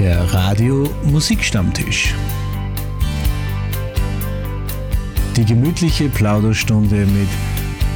Der 0.00 0.22
Radio 0.32 0.88
Musikstammtisch. 1.04 2.14
Die 5.36 5.44
gemütliche 5.44 6.08
Plauderstunde 6.08 7.04
mit 7.04 7.28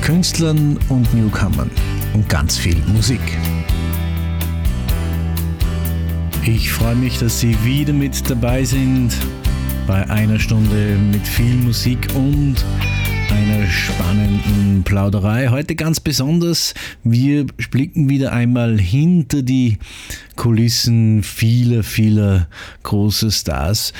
Künstlern 0.03 0.79
und 0.91 1.15
Newcomern 1.15 1.71
und 2.13 2.29
ganz 2.29 2.59
viel 2.59 2.77
Musik. 2.89 3.23
Ich 6.45 6.71
freue 6.71 6.95
mich, 6.95 7.19
dass 7.21 7.41
Sie 7.41 7.57
wieder 7.65 7.95
mit 7.95 8.29
dabei 8.29 8.65
sind 8.65 9.17
bei 9.87 10.07
einer 10.11 10.39
Stunde 10.39 10.99
mit 11.11 11.27
viel 11.27 11.55
Musik 11.55 12.09
und 12.15 12.57
einer 13.35 13.67
spannenden 13.67 14.83
Plauderei. 14.85 15.49
Heute 15.49 15.75
ganz 15.75 15.99
besonders, 15.99 16.73
wir 17.03 17.47
blicken 17.71 18.09
wieder 18.09 18.33
einmal 18.33 18.79
hinter 18.79 19.43
die 19.43 19.79
Kulissen 20.37 21.23
vieler, 21.23 21.83
vieler 21.83 22.49
großer 22.85 23.31
Stars 23.31 23.93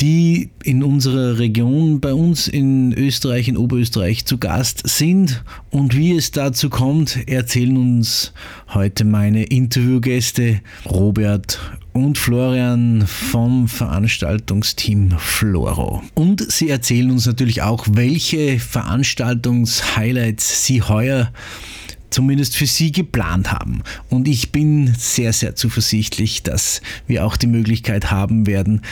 die 0.00 0.50
in 0.64 0.82
unserer 0.82 1.38
Region 1.38 2.00
bei 2.00 2.12
uns 2.12 2.48
in 2.48 2.92
Österreich, 2.92 3.46
in 3.46 3.56
Oberösterreich 3.56 4.24
zu 4.24 4.38
Gast 4.38 4.82
sind. 4.88 5.44
Und 5.70 5.96
wie 5.96 6.16
es 6.16 6.32
dazu 6.32 6.68
kommt, 6.68 7.28
erzählen 7.28 7.76
uns 7.76 8.32
heute 8.70 9.04
meine 9.04 9.44
Interviewgäste 9.44 10.60
Robert 10.84 11.60
und 11.94 12.18
Florian 12.18 13.06
vom 13.06 13.68
Veranstaltungsteam 13.68 15.12
Floro. 15.18 16.02
Und 16.14 16.52
sie 16.52 16.68
erzählen 16.68 17.10
uns 17.10 17.24
natürlich 17.24 17.62
auch, 17.62 17.86
welche 17.90 18.58
Veranstaltungshighlights 18.58 20.66
sie 20.66 20.82
heuer 20.82 21.32
zumindest 22.10 22.56
für 22.56 22.66
Sie 22.66 22.92
geplant 22.92 23.50
haben. 23.50 23.82
Und 24.08 24.28
ich 24.28 24.52
bin 24.52 24.94
sehr, 24.96 25.32
sehr 25.32 25.56
zuversichtlich, 25.56 26.44
dass 26.44 26.80
wir 27.08 27.26
auch 27.26 27.36
die 27.36 27.48
Möglichkeit 27.48 28.12
haben 28.12 28.46
werden, 28.46 28.82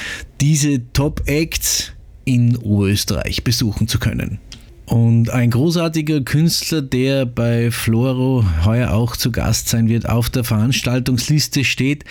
diese 0.40 0.92
Top-Acts 0.92 1.92
in 2.24 2.56
Oberösterreich 2.56 3.44
besuchen 3.44 3.86
zu 3.86 4.00
können. 4.00 4.40
Und 4.86 5.30
ein 5.30 5.50
großartiger 5.50 6.22
Künstler, 6.22 6.82
der 6.82 7.24
bei 7.24 7.70
Floro 7.70 8.44
heuer 8.64 8.90
auch 8.90 9.16
zu 9.16 9.30
Gast 9.30 9.68
sein 9.68 9.88
wird, 9.88 10.08
auf 10.08 10.28
der 10.28 10.42
Veranstaltungsliste 10.42 11.64
steht, 11.64 12.04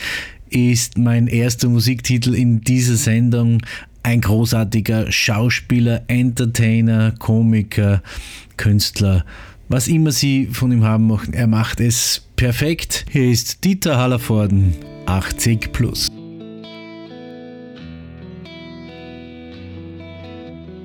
ist 0.51 0.97
mein 0.97 1.27
erster 1.27 1.69
Musiktitel 1.69 2.35
in 2.35 2.61
dieser 2.61 2.95
Sendung. 2.95 3.61
Ein 4.03 4.21
großartiger 4.21 5.11
Schauspieler, 5.11 6.03
Entertainer, 6.07 7.13
Komiker, 7.17 8.01
Künstler 8.57 9.25
was 9.71 9.87
immer 9.87 10.11
Sie 10.11 10.47
von 10.47 10.69
ihm 10.73 10.83
haben 10.83 11.07
möchten, 11.07 11.31
er 11.31 11.47
macht 11.47 11.79
es 11.79 12.27
perfekt. 12.35 13.05
Hier 13.09 13.31
ist 13.31 13.63
Dieter 13.63 13.97
Hallervorden, 13.97 14.75
80 15.05 15.71
plus. 15.71 16.09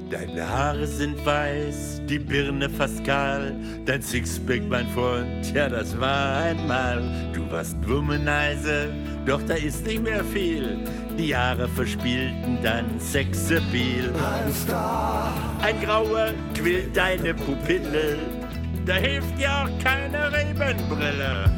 Deine 0.09 0.49
Haare 0.49 0.87
sind 0.87 1.17
weiß, 1.27 1.96
die 2.09 2.19
Birne 2.19 2.69
fast 2.71 3.05
kahl, 3.05 3.55
dein 3.85 4.03
Sixpack, 4.03 4.63
mein 4.69 4.89
Freund, 4.89 5.53
ja, 5.55 5.69
das 5.69 5.99
war 6.01 6.43
einmal. 6.43 7.03
Du 7.33 7.51
warst 7.51 7.77
Womanizer, 7.89 8.89
doch 9.27 9.43
da 9.47 9.55
ist 9.55 9.87
nicht 9.87 10.03
mehr 10.03 10.25
viel. 10.25 10.79
Die 11.19 11.29
Jahre 11.29 11.69
verspielten 11.69 12.59
dein 12.63 13.01
Sexappeal. 13.01 14.11
Ein 14.15 14.53
Star, 14.53 15.33
ein 15.63 15.81
Grauer 15.81 16.35
quillt 16.55 16.97
deine 16.97 17.35
Pupille 17.35 18.19
da 18.87 18.95
hilft 18.95 19.37
ja 19.39 19.65
auch 19.65 19.83
keine 19.83 20.33
Rebenbrille. 20.33 21.51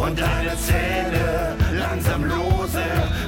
Und 0.00 0.18
deine 0.18 0.56
Zähne 0.56 1.56
langsam 1.78 2.24
lose, 2.24 2.82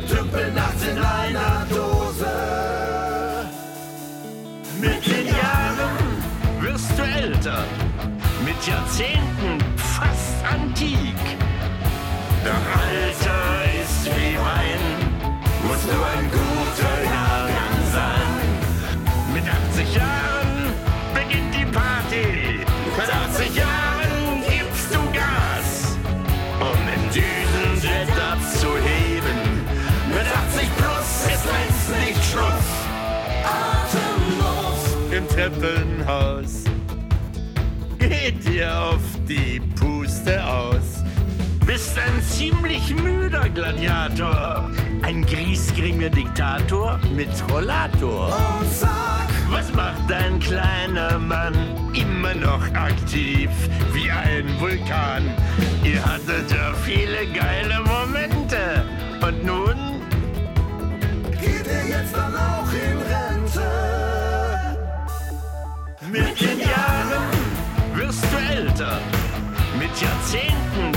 tümpeln 0.09 0.55
nachts 0.55 0.87
in 0.87 0.99
einer 0.99 1.67
Dose. 1.69 3.04
Mit 4.81 5.07
den 5.07 5.27
Jahren 5.27 6.23
wirst 6.61 6.99
du 6.99 7.03
älter, 7.03 7.65
mit 8.45 8.67
Jahrzehnten 8.67 9.59
fast 9.77 10.45
antik. 10.45 11.17
Doch 12.45 12.67
Alter 12.81 13.83
ist 13.83 14.07
wie 14.07 14.37
Wein, 14.37 14.85
musst 15.67 15.85
du 15.85 15.99
ein 16.13 16.31
guter 16.31 16.97
Jahrgang 17.05 17.77
sein. 17.93 19.33
Mit 19.33 19.45
80 19.49 19.95
Jahren 19.95 20.24
Treppenhaus 35.35 36.63
geht 37.99 38.47
dir 38.47 38.73
auf 38.73 39.01
die 39.29 39.61
Puste 39.75 40.45
aus. 40.47 41.03
Bist 41.67 41.99
ein 41.99 42.23
ziemlich 42.23 42.95
müder 42.95 43.49
Gladiator, 43.49 44.71
ein 45.03 45.27
griesgringer 45.27 46.11
Diktator 46.11 47.01
mit 47.17 47.31
Rollator. 47.51 48.29
Und 48.61 48.71
sag, 48.71 49.29
was 49.51 49.75
macht 49.75 50.09
dein 50.09 50.39
kleiner 50.39 51.19
Mann? 51.19 51.55
Immer 51.95 52.35
noch 52.35 52.73
aktiv 52.73 53.51
wie 53.93 54.09
ein 54.09 54.47
Vulkan. 54.61 55.25
Ihr 55.83 56.01
hattet 56.05 56.49
ja 56.53 56.73
viele 56.85 57.27
geile 57.33 57.81
Momente. 57.81 58.85
Und 59.21 59.45
nun? 59.45 59.64
Mit 66.15 66.41
den 66.41 66.61
Jahren 66.61 67.27
wirst 67.95 68.23
du 68.23 68.55
älter. 68.55 69.01
Mit 69.77 69.91
Jahrzehnten 70.01 70.94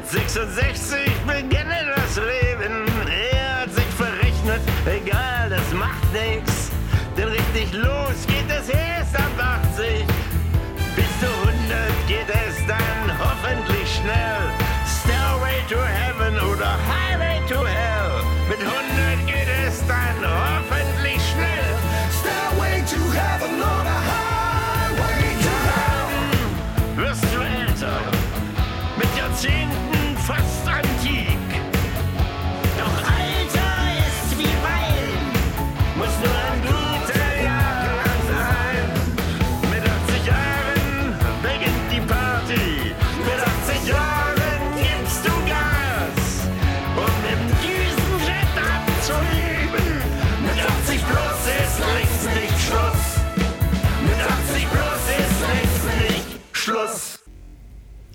Mit 0.00 0.08
66 0.08 1.12
beginne 1.26 1.94
das 1.94 2.16
Leben. 2.16 2.86
Er 3.06 3.60
hat 3.60 3.70
sich 3.74 3.84
verrechnet, 3.84 4.62
egal, 4.86 5.50
das 5.50 5.74
macht 5.74 6.10
nix. 6.14 6.49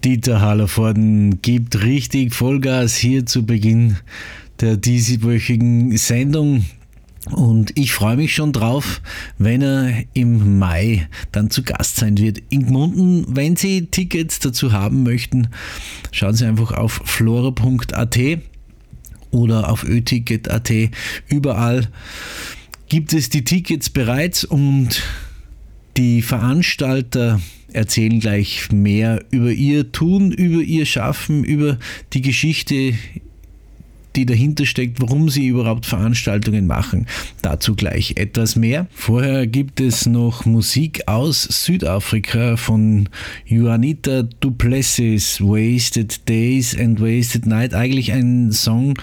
Dieter 0.06 0.40
Hallervorden 0.40 1.42
gibt 1.42 1.82
richtig 1.82 2.36
Vollgas 2.36 2.96
hier 2.96 3.26
zu 3.26 3.44
Beginn 3.44 3.98
der 4.62 4.78
dieswöchigen 4.78 5.98
Sendung. 5.98 6.68
Und 7.32 7.76
ich 7.76 7.92
freue 7.92 8.16
mich 8.16 8.36
schon 8.36 8.54
drauf, 8.54 9.02
wenn 9.40 9.64
er 9.64 10.04
im 10.14 10.60
Mai 10.60 11.08
dann 11.32 11.50
zu 11.50 11.64
Gast 11.64 11.96
sein 11.96 12.20
wird. 12.20 12.38
In 12.50 12.68
Gmunden, 12.68 13.26
wenn 13.36 13.56
Sie 13.56 13.88
Tickets 13.88 14.38
dazu 14.38 14.72
haben 14.72 15.02
möchten, 15.02 15.48
schauen 16.12 16.36
Sie 16.36 16.46
einfach 16.46 16.74
auf 16.74 17.02
flora.at 17.04 18.20
oder 19.32 19.72
auf 19.72 19.84
öticket.at. 19.84 20.72
Überall 21.30 21.88
gibt 22.90 23.12
es 23.12 23.30
die 23.30 23.44
Tickets 23.44 23.90
bereits 23.90 24.46
und 24.46 25.02
die 25.98 26.22
Veranstalter 26.22 27.40
erzählen 27.76 28.20
gleich 28.20 28.72
mehr 28.72 29.24
über 29.32 29.52
ihr 29.52 29.92
Tun, 29.92 30.32
über 30.32 30.62
ihr 30.62 30.86
Schaffen, 30.86 31.44
über 31.44 31.78
die 32.14 32.22
Geschichte, 32.22 32.94
die 34.16 34.26
dahinter 34.26 34.66
steckt, 34.66 35.02
warum 35.02 35.30
sie 35.30 35.48
überhaupt 35.48 35.86
Veranstaltungen 35.86 36.68
machen. 36.68 37.06
Dazu 37.42 37.76
gleich 37.76 38.16
etwas 38.18 38.56
mehr. 38.56 38.88
Vorher 38.94 39.46
gibt 39.46 39.82
es 39.82 40.06
noch 40.06 40.46
Musik 40.46 41.08
aus 41.08 41.44
Südafrika 41.44 42.56
von 42.56 43.10
Juanita 43.46 44.24
Duplessis, 44.40 45.42
Wasted 45.42 46.28
Days 46.30 46.78
and 46.78 47.02
Wasted 47.02 47.46
Night. 47.46 47.74
Eigentlich 47.74 48.14
ein 48.14 48.52
Song 48.52 48.94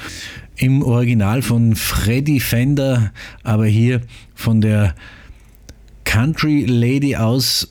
im 0.56 0.82
Original 0.82 1.42
von 1.42 1.74
Freddy 1.76 2.40
Fender, 2.40 3.12
aber 3.42 3.66
hier 3.66 4.00
von 4.34 4.60
der 4.60 4.94
Country 6.12 6.66
Lady 6.66 7.16
aus 7.16 7.68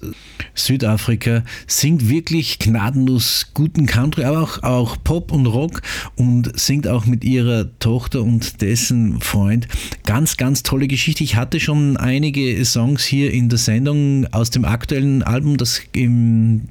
Südafrika 0.55 1.43
singt 1.67 2.09
wirklich 2.09 2.57
gnadenlos 2.57 3.51
guten 3.53 3.85
Country, 3.85 4.23
aber 4.23 4.41
auch, 4.41 4.63
auch 4.63 4.97
Pop 5.03 5.31
und 5.31 5.45
Rock 5.45 5.83
und 6.15 6.59
singt 6.59 6.87
auch 6.87 7.05
mit 7.05 7.23
ihrer 7.23 7.67
Tochter 7.77 8.23
und 8.23 8.63
dessen 8.63 9.21
Freund. 9.21 9.67
Ganz, 10.05 10.37
ganz 10.37 10.63
tolle 10.63 10.87
Geschichte. 10.87 11.23
Ich 11.23 11.35
hatte 11.35 11.59
schon 11.59 11.97
einige 11.97 12.65
Songs 12.65 13.05
hier 13.05 13.31
in 13.31 13.47
der 13.47 13.59
Sendung 13.59 14.25
aus 14.31 14.49
dem 14.49 14.65
aktuellen 14.65 15.21
Album, 15.21 15.57
das 15.57 15.79
im 15.91 16.61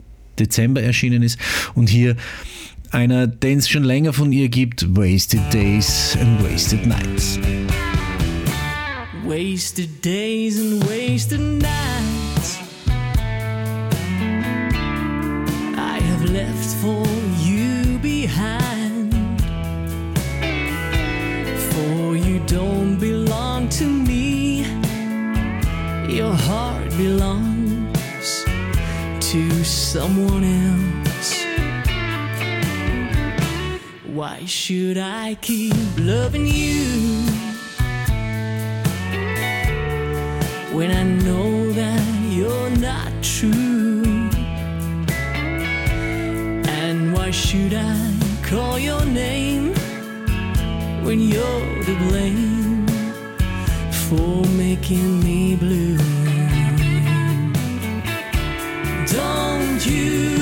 Dezember 0.41 0.83
erschienen 0.83 1.23
ist. 1.23 1.39
Und 1.77 1.89
hier 1.89 2.17
einer, 2.91 3.29
den 3.29 3.61
es 3.61 3.69
schon 3.69 3.85
länger 3.85 4.13
von 4.13 4.33
ihr 4.33 4.49
gibt, 4.49 4.97
Wasted 4.97 5.53
Days 5.53 6.19
and 6.21 6.43
Wasted 6.43 6.85
Nights. 6.85 7.39
Wasted 9.31 10.03
days 10.03 10.59
and 10.59 10.83
wasted 10.89 11.39
nights 11.39 12.59
I 15.79 16.01
have 16.03 16.25
left 16.25 16.75
for 16.83 17.07
you 17.39 18.01
behind. 18.01 19.15
For 21.71 22.17
you 22.17 22.41
don't 22.47 22.99
belong 22.99 23.69
to 23.69 23.85
me, 23.85 24.63
your 26.13 26.35
heart 26.35 26.91
belongs 26.97 28.45
to 29.31 29.63
someone 29.63 30.43
else. 30.43 31.45
Why 34.07 34.45
should 34.45 34.99
I 34.99 35.37
keep 35.41 35.77
loving 35.99 36.47
you? 36.49 37.40
When 40.73 40.91
I 40.91 41.03
know 41.03 41.73
that 41.73 42.03
you're 42.29 42.71
not 42.71 43.11
true? 43.23 44.31
And 46.69 47.13
why 47.13 47.31
should 47.31 47.75
I 47.75 48.15
call 48.43 48.79
your 48.79 49.05
name 49.05 49.75
when 51.05 51.21
you're 51.21 51.85
to 51.85 51.95
blame 52.09 52.87
for 54.07 54.45
making 54.57 55.21
me 55.25 55.57
blue? 55.57 55.99
Don't 59.07 59.87
you 59.87 60.40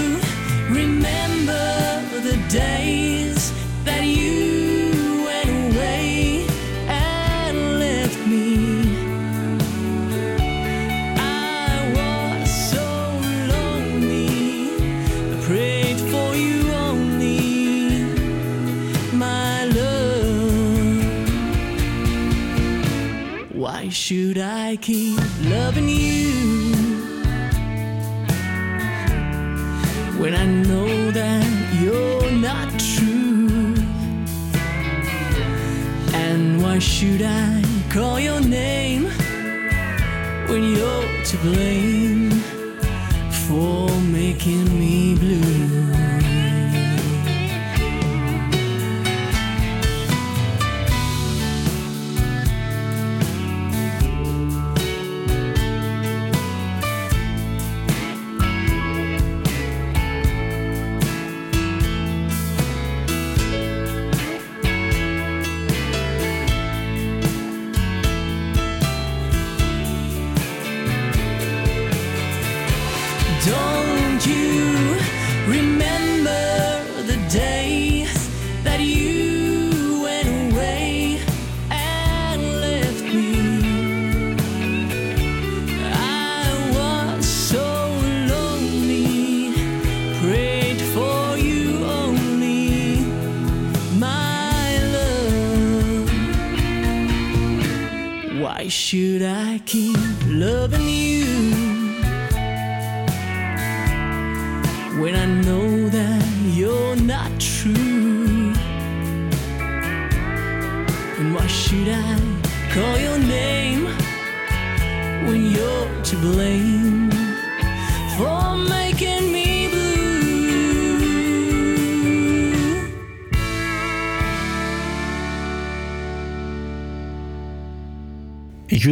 should 23.99 24.39
I 24.39 24.77
keep 24.77 25.21
loving 25.45 25.89
you 25.89 26.31
when 30.21 30.35
I 30.35 30.47
know 30.47 31.11
that 31.11 31.49
you're 31.81 32.31
not 32.31 32.69
true? 32.79 33.75
And 36.15 36.63
why 36.63 36.79
should 36.79 37.23
I 37.23 37.63
call 37.91 38.21
your 38.21 38.41
name? 38.41 39.09
when 40.49 40.65
you're 40.75 41.25
to 41.25 41.37
blame 41.39 42.31
for 43.47 43.91
making 44.01 44.65
me 44.81 45.15
blue. 45.15 45.98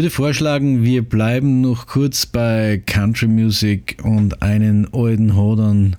Würde 0.07 0.15
vorschlagen, 0.15 0.85
wir 0.85 1.03
bleiben 1.03 1.61
noch 1.61 1.89
kurz 1.89 2.27
bei 2.27 2.81
Country 2.87 3.27
Music 3.27 3.97
und 4.05 4.41
einen 4.41 4.87
alten 4.95 5.35
Hodern 5.35 5.97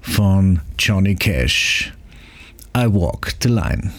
von 0.00 0.60
Johnny 0.78 1.14
Cash. 1.14 1.92
I 2.74 2.86
Walk 2.86 3.34
the 3.42 3.50
Line. 3.50 3.90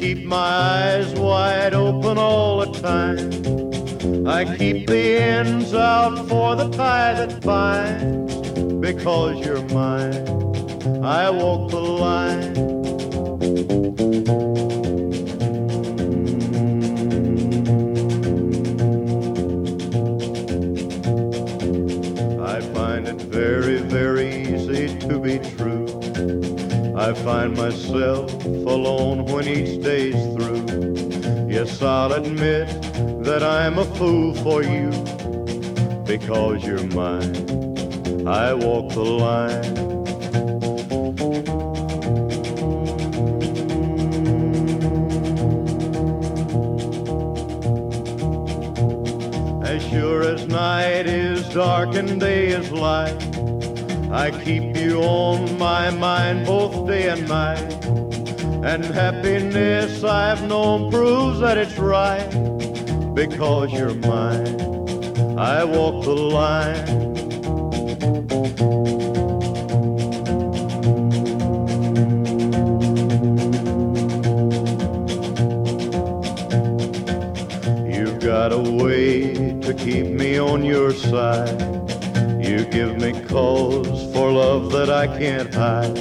Keep 0.00 0.24
my 0.24 0.36
eyes 0.36 1.14
wide 1.14 1.74
open 1.74 2.18
all 2.18 2.64
the 2.64 2.72
time. 2.80 4.26
I 4.26 4.44
keep 4.56 4.86
the 4.86 5.18
ends 5.18 5.55
admit 32.16 32.68
that 33.22 33.42
I'm 33.42 33.78
a 33.78 33.84
fool 33.84 34.32
for 34.36 34.62
you 34.62 34.90
because 36.04 36.64
you're 36.64 36.86
mine. 36.94 37.36
I 38.26 38.54
walk 38.54 38.92
the 38.92 39.04
line. 39.04 39.76
As 49.62 49.86
sure 49.90 50.22
as 50.22 50.46
night 50.46 51.06
is 51.06 51.46
dark 51.50 51.94
and 51.96 52.18
day 52.18 52.48
is 52.48 52.72
light, 52.72 53.22
I 54.10 54.30
keep 54.42 54.74
you 54.74 55.02
on 55.02 55.58
my 55.58 55.90
mind 55.90 56.46
both 56.46 56.86
day 56.86 57.10
and 57.10 57.28
night. 57.28 57.76
And 58.64 58.84
happiness 58.84 60.02
I've 60.02 60.35
proves 60.56 61.40
that 61.40 61.58
it's 61.58 61.76
right 61.76 62.26
because 63.14 63.70
you're 63.72 63.94
mine. 63.94 64.58
I 65.38 65.64
walk 65.64 66.02
the 66.04 66.14
line. 66.14 66.86
You've 77.92 78.20
got 78.20 78.52
a 78.52 78.58
way 78.58 79.34
to 79.60 79.74
keep 79.74 80.06
me 80.06 80.38
on 80.38 80.64
your 80.64 80.92
side. 80.92 81.60
You 82.42 82.64
give 82.64 82.96
me 82.96 83.12
cause 83.24 84.10
for 84.14 84.32
love 84.32 84.72
that 84.72 84.88
I 84.88 85.06
can't 85.06 85.52
hide. 85.54 85.98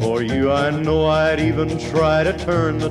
For 0.00 0.20
you, 0.20 0.50
I 0.50 0.70
know 0.70 1.06
I'd 1.06 1.38
even 1.38 1.78
try 1.78 2.24
to 2.24 2.36
turn 2.36 2.78
the 2.78 2.90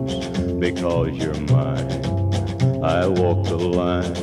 Because 0.61 1.09
you're 1.17 1.33
mine, 1.49 1.89
I 2.83 3.07
walk 3.07 3.47
the 3.47 3.57
line. 3.57 4.13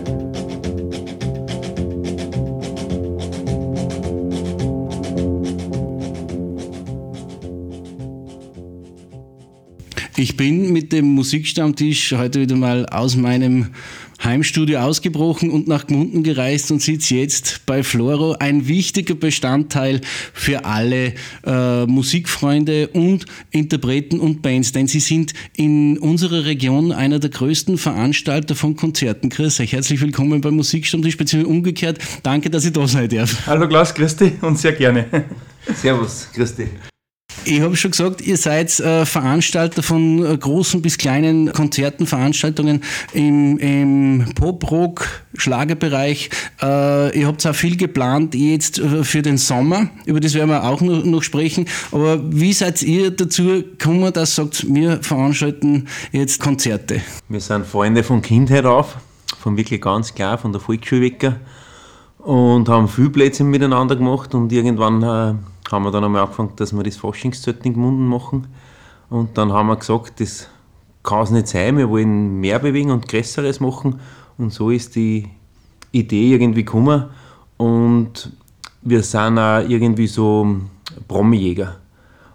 Ich 10.16 10.36
bin 10.36 10.72
mit 10.72 10.92
dem 10.92 11.06
Musikstammtisch 11.06 12.12
heute 12.12 12.40
wieder 12.40 12.54
mal 12.54 12.86
aus 12.86 13.16
meinem 13.16 13.74
Heimstudio 14.28 14.80
ausgebrochen 14.80 15.50
und 15.50 15.68
nach 15.68 15.86
Gmunden 15.86 16.22
gereist 16.22 16.70
und 16.70 16.82
sitze 16.82 17.14
jetzt 17.14 17.62
bei 17.64 17.82
Floro. 17.82 18.36
Ein 18.38 18.68
wichtiger 18.68 19.14
Bestandteil 19.14 20.02
für 20.34 20.66
alle 20.66 21.14
äh, 21.46 21.86
Musikfreunde 21.86 22.88
und 22.88 23.24
Interpreten 23.50 24.20
und 24.20 24.42
Bands, 24.42 24.72
denn 24.72 24.86
sie 24.86 25.00
sind 25.00 25.32
in 25.56 25.98
unserer 25.98 26.44
Region 26.44 26.92
einer 26.92 27.18
der 27.18 27.30
größten 27.30 27.78
Veranstalter 27.78 28.54
von 28.54 28.76
Konzerten. 28.76 29.30
Chris, 29.30 29.58
herzlich 29.58 30.00
willkommen 30.00 30.42
beim 30.42 30.56
Musikstammtisch, 30.56 31.16
beziehungsweise 31.16 31.50
umgekehrt. 31.50 31.98
Danke, 32.22 32.50
dass 32.50 32.66
ich 32.66 32.72
da 32.72 32.86
sein 32.86 33.08
darf. 33.08 33.46
Hallo 33.46 33.66
Klaus, 33.66 33.94
grüß 33.94 34.16
dich 34.16 34.42
und 34.42 34.58
sehr 34.58 34.72
gerne. 34.72 35.06
Servus, 35.74 36.28
grüß 36.34 36.54
dich. 36.54 36.68
Ich 37.44 37.60
habe 37.60 37.76
schon 37.76 37.92
gesagt, 37.92 38.20
ihr 38.20 38.36
seid 38.36 38.78
äh, 38.80 39.06
Veranstalter 39.06 39.82
von 39.82 40.24
äh, 40.24 40.36
großen 40.36 40.82
bis 40.82 40.98
kleinen 40.98 41.52
Konzerten, 41.52 42.06
Veranstaltungen 42.06 42.82
im, 43.12 43.58
im 43.58 44.26
Pop-Rock, 44.34 45.06
Schlagerbereich. 45.36 46.30
Äh, 46.60 47.18
ihr 47.18 47.26
habt 47.26 47.46
auch 47.46 47.54
viel 47.54 47.76
geplant 47.76 48.34
jetzt 48.34 48.78
äh, 48.78 49.04
für 49.04 49.22
den 49.22 49.38
Sommer, 49.38 49.88
über 50.04 50.20
das 50.20 50.34
werden 50.34 50.50
wir 50.50 50.64
auch 50.64 50.80
noch, 50.80 51.04
noch 51.04 51.22
sprechen. 51.22 51.66
Aber 51.92 52.20
wie 52.30 52.52
seid 52.52 52.82
ihr 52.82 53.10
dazu 53.10 53.44
gekommen, 53.44 54.12
dass 54.12 54.34
sagt, 54.34 54.66
wir 54.68 55.02
veranstalten 55.02 55.86
jetzt 56.12 56.40
Konzerte? 56.40 57.00
Wir 57.28 57.40
sind 57.40 57.66
Freunde 57.66 58.04
von 58.04 58.20
Kindheit 58.22 58.66
auf, 58.66 58.96
von 59.40 59.56
wirklich 59.56 59.80
ganz 59.80 60.14
klar, 60.14 60.38
von 60.38 60.52
der 60.52 60.60
Volksschule 60.60 61.02
weg 61.02 61.32
und 62.18 62.68
haben 62.68 62.88
viel 62.88 63.10
Plätzchen 63.10 63.48
miteinander 63.48 63.96
gemacht 63.96 64.34
und 64.34 64.52
irgendwann 64.52 65.38
haben 65.72 65.84
wir 65.84 65.90
dann 65.90 66.04
einmal 66.04 66.22
angefangen, 66.22 66.52
dass 66.56 66.72
wir 66.72 66.82
das 66.82 66.96
Faschingszelt 66.96 67.64
in 67.64 67.74
Gmunden 67.74 68.06
machen 68.06 68.46
und 69.10 69.36
dann 69.38 69.52
haben 69.52 69.68
wir 69.68 69.76
gesagt, 69.76 70.20
das 70.20 70.48
kann 71.02 71.22
es 71.22 71.30
nicht 71.30 71.48
sein, 71.48 71.78
wir 71.78 71.88
wollen 71.88 72.40
mehr 72.40 72.58
bewegen 72.58 72.90
und 72.90 73.08
Größeres 73.08 73.60
machen 73.60 74.00
und 74.36 74.52
so 74.52 74.70
ist 74.70 74.96
die 74.96 75.28
Idee 75.92 76.32
irgendwie 76.32 76.64
gekommen 76.64 77.04
und 77.56 78.32
wir 78.82 79.02
sind 79.02 79.38
auch 79.38 79.60
irgendwie 79.68 80.06
so 80.06 80.56
Promi-Jäger. 81.06 81.76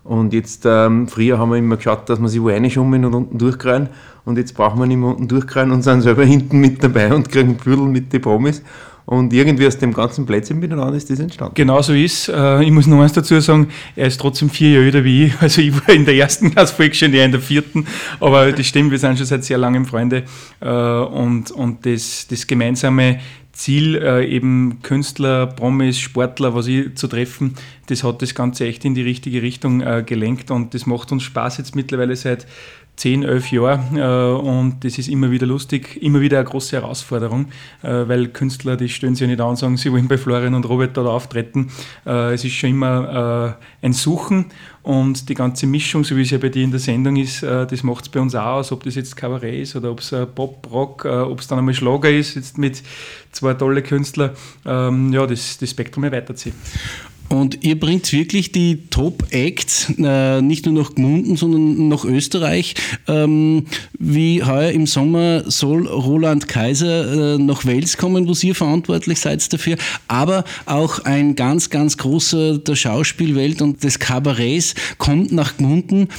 Und 0.04 0.34
jetzt, 0.34 0.66
ähm, 0.66 1.08
früher 1.08 1.40
haben 1.40 1.52
wir 1.52 1.58
immer 1.58 1.78
geschaut, 1.78 2.10
dass 2.10 2.20
wir 2.20 2.28
sich 2.28 2.42
wo 2.42 2.50
reinschummeln 2.50 3.06
und 3.06 3.14
unten 3.14 3.38
durchkreien. 3.38 3.88
Und 4.26 4.38
jetzt 4.38 4.54
brauchen 4.54 4.80
wir 4.80 4.86
nicht 4.86 4.98
mehr 4.98 5.10
unten 5.10 5.28
durchkreien 5.28 5.72
und 5.72 5.82
sind 5.82 6.02
selber 6.02 6.26
hinten 6.26 6.60
mit 6.60 6.84
dabei 6.84 7.14
und 7.14 7.30
kriegen 7.30 7.56
Pudel 7.56 7.86
mit 7.86 8.12
den 8.12 8.22
Promis. 8.22 8.62
Und 9.06 9.34
irgendwie 9.34 9.68
aus 9.68 9.78
dem 9.78 9.94
ganzen 9.94 10.26
Plätzchen 10.26 10.60
miteinander 10.60 10.96
ist 10.96 11.10
das 11.10 11.20
entstanden. 11.20 11.56
Genau 11.56 11.82
so 11.82 11.94
ist. 11.94 12.30
Äh, 12.30 12.64
ich 12.64 12.72
muss 12.72 12.88
noch 12.88 13.02
eins 13.02 13.14
dazu 13.14 13.40
sagen, 13.42 13.68
er 13.96 14.08
ist 14.08 14.20
trotzdem 14.20 14.50
vier 14.50 14.72
Jahre 14.72 14.86
älter 14.86 15.04
wie 15.04 15.26
ich. 15.26 15.34
Also 15.42 15.62
ich 15.62 15.76
war 15.76 15.94
in 15.94 16.06
der 16.06 16.16
ersten 16.16 16.52
Klasse 16.54 16.74
Volksschule, 16.74 17.18
er 17.18 17.26
in 17.26 17.32
der 17.32 17.42
vierten. 17.42 17.86
Aber 18.20 18.52
das 18.52 18.66
stimmt, 18.66 18.92
wir 18.92 19.00
sind 19.00 19.18
schon 19.18 19.28
seit 19.28 19.44
sehr 19.44 19.58
langem 19.58 19.86
Freunde. 19.86 20.24
Äh, 20.62 20.70
Und, 20.70 21.52
und 21.52 21.86
das, 21.86 22.28
das 22.30 22.48
gemeinsame 22.48 23.20
Ziel, 23.52 23.96
äh, 23.96 24.26
eben 24.26 24.80
Künstler, 24.82 25.48
Promis, 25.48 26.00
Sportler, 26.00 26.56
was 26.56 26.68
ich 26.68 26.96
zu 26.96 27.08
treffen, 27.08 27.56
das 27.88 28.04
hat 28.04 28.22
das 28.22 28.34
Ganze 28.34 28.66
echt 28.66 28.86
in 28.86 28.96
die 28.96 29.04
richtige 29.04 29.42
Richtung 29.42 29.84
gelenkt 30.06 30.50
und 30.50 30.74
das 30.74 30.86
macht 30.86 31.12
uns 31.12 31.24
Spaß 31.24 31.58
jetzt 31.58 31.76
mittlerweile 31.76 32.16
seit 32.16 32.48
10, 32.96 33.24
11 33.24 33.52
Jahren 33.52 33.98
äh, 33.98 34.02
und 34.02 34.84
das 34.84 34.98
ist 34.98 35.08
immer 35.08 35.32
wieder 35.32 35.48
lustig, 35.48 36.02
immer 36.02 36.22
wieder 36.22 36.38
eine 36.38 36.48
große 36.48 36.76
Herausforderung, 36.76 37.48
äh, 37.82 38.08
weil 38.08 38.28
Künstler, 38.28 38.78
die 38.78 38.88
stellen 38.88 39.16
sich 39.16 39.22
ja 39.22 39.28
nicht 39.28 39.42
an 39.42 39.50
und 39.50 39.56
sagen, 39.56 39.78
sie 39.78 39.92
wollen 39.92 40.08
bei 40.08 40.18
Florian 40.18 40.54
und 40.54 40.70
Robert 40.70 40.96
da 40.96 41.02
auftreten. 41.06 41.72
Äh, 42.06 42.34
es 42.34 42.46
ist 42.46 42.54
schon 42.54 42.70
immer 42.70 43.58
ein 43.82 43.94
Suchen 43.94 44.46
und 44.84 45.28
die 45.28 45.34
ganze 45.34 45.66
Mischung, 45.66 46.04
so 46.04 46.16
wie 46.16 46.22
es 46.22 46.30
ja 46.30 46.38
bei 46.38 46.50
dir 46.50 46.64
in 46.64 46.72
der 46.72 46.80
Sendung 46.80 47.16
ist, 47.16 47.44
das 47.44 47.84
macht 47.84 48.06
es 48.06 48.10
bei 48.10 48.20
uns 48.20 48.36
auch 48.36 48.58
aus, 48.58 48.72
ob 48.72 48.84
das 48.84 48.96
jetzt 48.96 49.16
Kabarett 49.16 49.62
ist 49.62 49.76
oder 49.76 49.92
ob 49.92 50.00
es 50.00 50.14
Pop, 50.36 50.68
Rock, 50.72 51.06
ob 51.06 51.40
es 51.40 51.48
dann 51.48 51.60
einmal 51.60 51.74
Schlager 51.74 52.10
ist, 52.10 52.36
jetzt 52.36 52.58
mit 52.58 52.84
zwei 53.32 53.54
tolle 53.54 53.82
Künstler, 53.82 54.34
ähm, 54.66 55.12
ja, 55.14 55.26
das, 55.26 55.58
das 55.58 55.70
Spektrum 55.70 56.04
erweitert 56.04 56.38
sich. 56.38 56.54
Und 57.34 57.64
ihr 57.64 57.80
bringt 57.80 58.14
wirklich 58.14 58.52
die 58.52 58.88
Top-Acts 58.92 59.92
äh, 59.98 60.40
nicht 60.40 60.68
nur 60.68 60.84
nach 60.84 60.94
Gmunden, 60.94 61.36
sondern 61.36 61.88
nach 61.88 62.06
Österreich. 62.06 62.76
Ähm, 63.08 63.66
wie 63.98 64.44
heuer 64.44 64.70
im 64.70 64.86
Sommer 64.86 65.50
soll 65.50 65.88
Roland 65.88 66.48
Kaiser 66.48 67.34
äh, 67.34 67.38
nach 67.40 67.66
Wels 67.66 67.98
kommen, 67.98 68.28
wo 68.28 68.36
ihr 68.46 68.54
verantwortlich 68.54 69.20
seid 69.20 69.52
dafür. 69.52 69.78
Aber 70.08 70.44
auch 70.68 71.00
ein 71.00 71.34
ganz, 71.34 71.72
ganz 71.72 71.98
großer 71.98 72.60
der 72.60 72.76
Schauspielwelt 72.76 73.64
und 73.64 73.84
des 73.84 73.98
Kabarets 73.98 74.76
kommt 75.00 75.32
nach 75.32 75.58
Gmunden. 75.58 76.10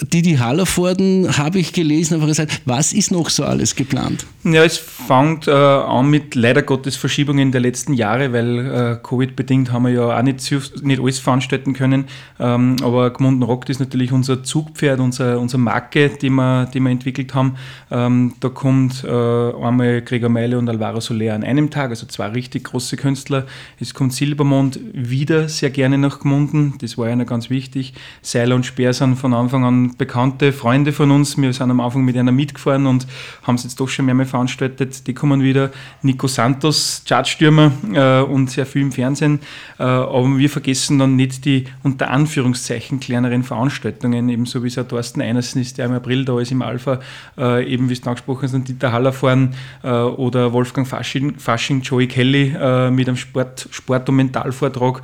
Didi 0.00 0.36
Hallervorden 0.36 1.36
habe 1.38 1.58
ich 1.58 1.72
gelesen, 1.72 2.14
aber 2.16 2.26
gesagt, 2.26 2.62
was 2.64 2.92
ist 2.92 3.12
noch 3.12 3.30
so 3.30 3.44
alles 3.44 3.76
geplant? 3.76 4.26
Ja, 4.42 4.64
es 4.64 4.76
fängt 4.76 5.46
äh, 5.46 5.52
an 5.52 6.10
mit 6.10 6.34
leider 6.34 6.62
Gottes 6.62 6.96
Verschiebungen 6.96 7.52
der 7.52 7.60
letzten 7.60 7.94
Jahre, 7.94 8.32
weil 8.32 8.58
äh, 8.58 8.96
Covid-bedingt 9.02 9.72
haben 9.72 9.84
wir 9.84 9.92
ja 9.92 10.18
auch 10.18 10.22
nicht, 10.22 10.50
nicht 10.82 11.00
alles 11.00 11.18
veranstalten 11.18 11.72
können. 11.74 12.06
Ähm, 12.40 12.76
aber 12.82 13.10
Gmunden 13.10 13.42
Rock 13.42 13.68
ist 13.68 13.78
natürlich 13.78 14.12
unser 14.12 14.42
Zugpferd, 14.42 15.00
unser, 15.00 15.38
unsere 15.38 15.60
Marke, 15.60 16.10
die 16.10 16.30
wir, 16.30 16.66
die 16.66 16.80
wir 16.80 16.90
entwickelt 16.90 17.34
haben. 17.34 17.56
Ähm, 17.90 18.34
da 18.40 18.48
kommt 18.48 19.04
äh, 19.04 19.08
einmal 19.08 20.02
Gregor 20.02 20.28
Meile 20.28 20.58
und 20.58 20.68
Alvaro 20.68 21.00
Soler 21.00 21.34
an 21.34 21.44
einem 21.44 21.70
Tag, 21.70 21.90
also 21.90 22.06
zwei 22.06 22.28
richtig 22.28 22.64
große 22.64 22.96
Künstler. 22.96 23.46
Es 23.78 23.94
kommt 23.94 24.12
Silbermond 24.12 24.80
wieder 24.92 25.48
sehr 25.48 25.70
gerne 25.70 25.98
nach 25.98 26.20
Gmunden, 26.20 26.74
das 26.80 26.98
war 26.98 27.08
ja 27.08 27.16
noch 27.16 27.26
ganz 27.26 27.48
wichtig. 27.48 27.94
Seiler 28.22 28.56
und 28.56 28.66
Speer 28.66 28.92
sind 28.92 29.16
von 29.16 29.32
Anfang 29.32 29.64
an 29.64 29.83
sind 29.84 29.98
bekannte 29.98 30.52
Freunde 30.52 30.92
von 30.92 31.10
uns. 31.10 31.36
Wir 31.36 31.52
sind 31.52 31.70
am 31.70 31.80
Anfang 31.80 32.04
mit 32.04 32.16
einer 32.16 32.32
mitgefahren 32.32 32.86
und 32.86 33.06
haben 33.42 33.56
es 33.56 33.64
jetzt 33.64 33.78
doch 33.80 33.88
schon 33.88 34.06
mehrmals 34.06 34.30
veranstaltet. 34.30 35.06
Die 35.06 35.14
kommen 35.14 35.42
wieder. 35.42 35.70
Nico 36.02 36.26
Santos, 36.26 37.02
Chartstürmer 37.06 37.72
äh, 37.92 38.20
und 38.22 38.50
sehr 38.50 38.66
viel 38.66 38.82
im 38.82 38.92
Fernsehen. 38.92 39.40
Äh, 39.78 39.82
aber 39.82 40.38
wir 40.38 40.48
vergessen 40.50 40.98
dann 40.98 41.16
nicht 41.16 41.44
die 41.44 41.64
unter 41.82 42.10
Anführungszeichen 42.10 43.00
kleineren 43.00 43.42
Veranstaltungen, 43.42 44.28
ebenso 44.28 44.62
wie 44.62 44.68
es 44.68 44.78
auch 44.78 44.88
Thorsten 44.88 45.20
Einersen 45.20 45.60
ist, 45.60 45.78
der 45.78 45.86
im 45.86 45.92
April 45.92 46.24
da 46.24 46.40
ist 46.40 46.50
im 46.50 46.62
Alpha, 46.62 47.00
äh, 47.36 47.70
eben 47.70 47.88
wie 47.88 47.94
es 47.94 48.06
angesprochen 48.06 48.44
ist, 48.44 48.68
Dieter 48.68 48.92
Haller 48.92 49.12
fahren 49.12 49.54
äh, 49.82 49.90
oder 49.90 50.52
Wolfgang 50.52 50.86
Fasching, 50.86 51.38
Fasching 51.38 51.82
Joey 51.82 52.06
Kelly 52.06 52.54
äh, 52.58 52.90
mit 52.90 53.08
einem 53.08 53.16
Sport, 53.16 53.68
Sport- 53.70 54.08
und 54.08 54.16
Mentalvortrag. 54.16 55.02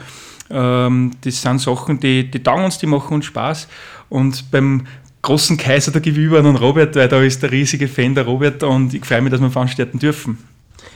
Ähm, 0.50 1.12
das 1.20 1.40
sind 1.40 1.60
Sachen, 1.60 2.00
die, 2.00 2.28
die 2.30 2.42
taugen 2.42 2.64
uns, 2.64 2.78
die 2.78 2.86
machen 2.86 3.14
uns 3.14 3.26
Spaß. 3.26 3.68
Und 4.10 4.50
beim 4.50 4.86
großen 5.22 5.56
Kaiser 5.56 5.92
der 5.92 6.02
Gewüber 6.02 6.40
an 6.40 6.56
Robert, 6.56 6.96
weil 6.96 7.08
da 7.08 7.22
ist 7.22 7.42
der 7.42 7.50
riesige 7.50 7.88
Fan 7.88 8.14
der 8.14 8.26
Robert 8.26 8.62
und 8.62 8.92
ich 8.92 9.04
freue 9.04 9.22
mich, 9.22 9.30
dass 9.30 9.40
wir 9.40 9.50
veranstalten 9.50 9.98
dürfen. 9.98 10.38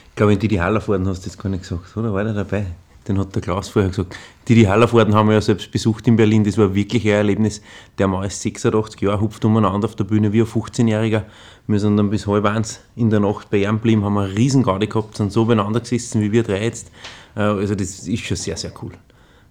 Ich 0.09 0.15
glaube, 0.15 0.33
in 0.33 0.39
Didi 0.39 0.55
Hallerforden 0.57 1.07
hast 1.07 1.25
du 1.25 1.29
das 1.29 1.37
gar 1.37 1.49
nicht 1.49 1.63
gesagt, 1.63 1.95
oder? 1.97 2.13
War 2.13 2.23
der 2.23 2.33
dabei? 2.33 2.67
Den 3.07 3.19
hat 3.19 3.35
der 3.35 3.41
Klaus 3.41 3.69
vorher 3.69 3.89
gesagt. 3.89 4.15
Didi 4.47 4.63
Hallervorden 4.63 5.13
haben 5.13 5.27
wir 5.27 5.35
ja 5.35 5.41
selbst 5.41 5.71
besucht 5.71 6.07
in 6.07 6.15
Berlin. 6.15 6.43
Das 6.43 6.57
war 6.57 6.73
wirklich 6.73 7.05
ein 7.05 7.11
Erlebnis. 7.11 7.61
Der 7.97 8.07
Mann 8.07 8.23
ist 8.23 8.41
86 8.41 8.99
Jahre, 9.01 9.21
hupft 9.21 9.45
umeinander 9.45 9.87
auf 9.87 9.95
der 9.95 10.05
Bühne 10.05 10.33
wie 10.33 10.41
ein 10.41 10.47
15-Jähriger. 10.47 11.23
Wir 11.67 11.79
sind 11.79 11.97
dann 11.97 12.09
bis 12.09 12.25
halb 12.25 12.45
eins 12.45 12.79
in 12.95 13.09
der 13.09 13.19
Nacht 13.19 13.49
bei 13.49 13.57
ihm 13.57 13.75
geblieben, 13.75 14.03
haben 14.03 14.17
eine 14.17 14.35
riesen 14.35 14.63
Garde 14.63 14.87
gehabt, 14.87 15.17
sind 15.17 15.31
so 15.31 15.45
beieinander 15.45 15.81
gesessen 15.81 16.21
wie 16.21 16.31
wir 16.31 16.43
drei 16.43 16.63
jetzt. 16.63 16.91
Äh, 17.35 17.41
also 17.41 17.75
das 17.75 18.07
ist 18.07 18.23
schon 18.25 18.37
sehr, 18.37 18.57
sehr 18.57 18.71
cool. 18.81 18.91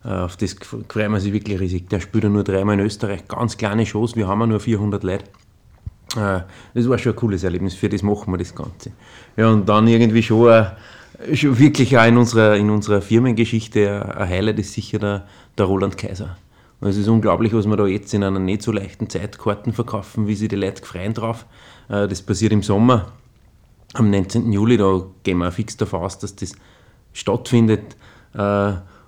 Äh, 0.04 0.08
auf 0.08 0.37
das 0.37 0.56
freuen 0.88 1.12
wir 1.12 1.20
sich 1.20 1.32
wirklich 1.32 1.58
riesig. 1.58 1.88
Der 1.88 2.00
spielt 2.00 2.25
ja 2.25 2.30
nur 2.30 2.44
dreimal 2.44 2.78
in 2.78 2.84
Österreich, 2.84 3.26
ganz 3.26 3.56
kleine 3.56 3.87
Shows, 3.87 4.16
wir 4.16 4.28
haben 4.28 4.40
ja 4.40 4.46
nur 4.46 4.61
400 4.61 5.02
Leute. 5.02 5.25
Äh, 6.16 6.40
das 6.75 6.88
war 6.88 6.99
schon 6.99 7.12
ein 7.12 7.16
cooles 7.16 7.44
Erlebnis, 7.44 7.75
für 7.75 7.88
das 7.88 8.02
machen 8.02 8.32
wir 8.32 8.38
das 8.38 8.54
Ganze. 8.54 8.92
Ja, 9.37 9.49
und 9.49 9.68
dann 9.68 9.87
irgendwie 9.88 10.23
schon, 10.23 10.66
schon 11.32 11.58
wirklich 11.58 11.96
auch 11.96 12.06
in 12.06 12.16
unserer, 12.16 12.56
in 12.56 12.70
unserer 12.70 13.00
Firmengeschichte 13.00 14.16
ein 14.16 14.28
Highlight 14.28 14.58
ist 14.58 14.75
sicher 14.75 14.99
der, 14.99 15.26
der 15.56 15.66
Roland 15.66 15.96
Kaiser. 15.96 16.37
Und 16.80 16.88
es 16.88 16.96
ist 16.96 17.08
unglaublich, 17.08 17.54
was 17.54 17.66
wir 17.66 17.76
da 17.76 17.87
jetzt 17.87 18.12
in 18.12 18.23
einer 18.23 18.38
nicht 18.38 18.62
so 18.62 18.70
leichten 18.70 19.08
Zeit 19.08 19.38
Karten 19.38 19.73
verkaufen, 19.73 20.26
wie 20.26 20.34
sie 20.34 20.49
die 20.49 20.56
Leute 20.56 20.84
freuen 20.84 21.14
drauf. 21.14 21.46
Äh, 21.88 22.08
das 22.08 22.20
passiert 22.20 22.52
im 22.52 22.62
Sommer. 22.62 23.12
Am 23.94 24.11
19. 24.11 24.52
Juli, 24.52 24.76
da 24.76 25.02
gehen 25.23 25.38
wir 25.38 25.52
fix 25.52 25.76
davon 25.76 26.02
aus, 26.02 26.18
dass 26.18 26.34
das 26.34 26.52
stattfindet. 27.12 27.96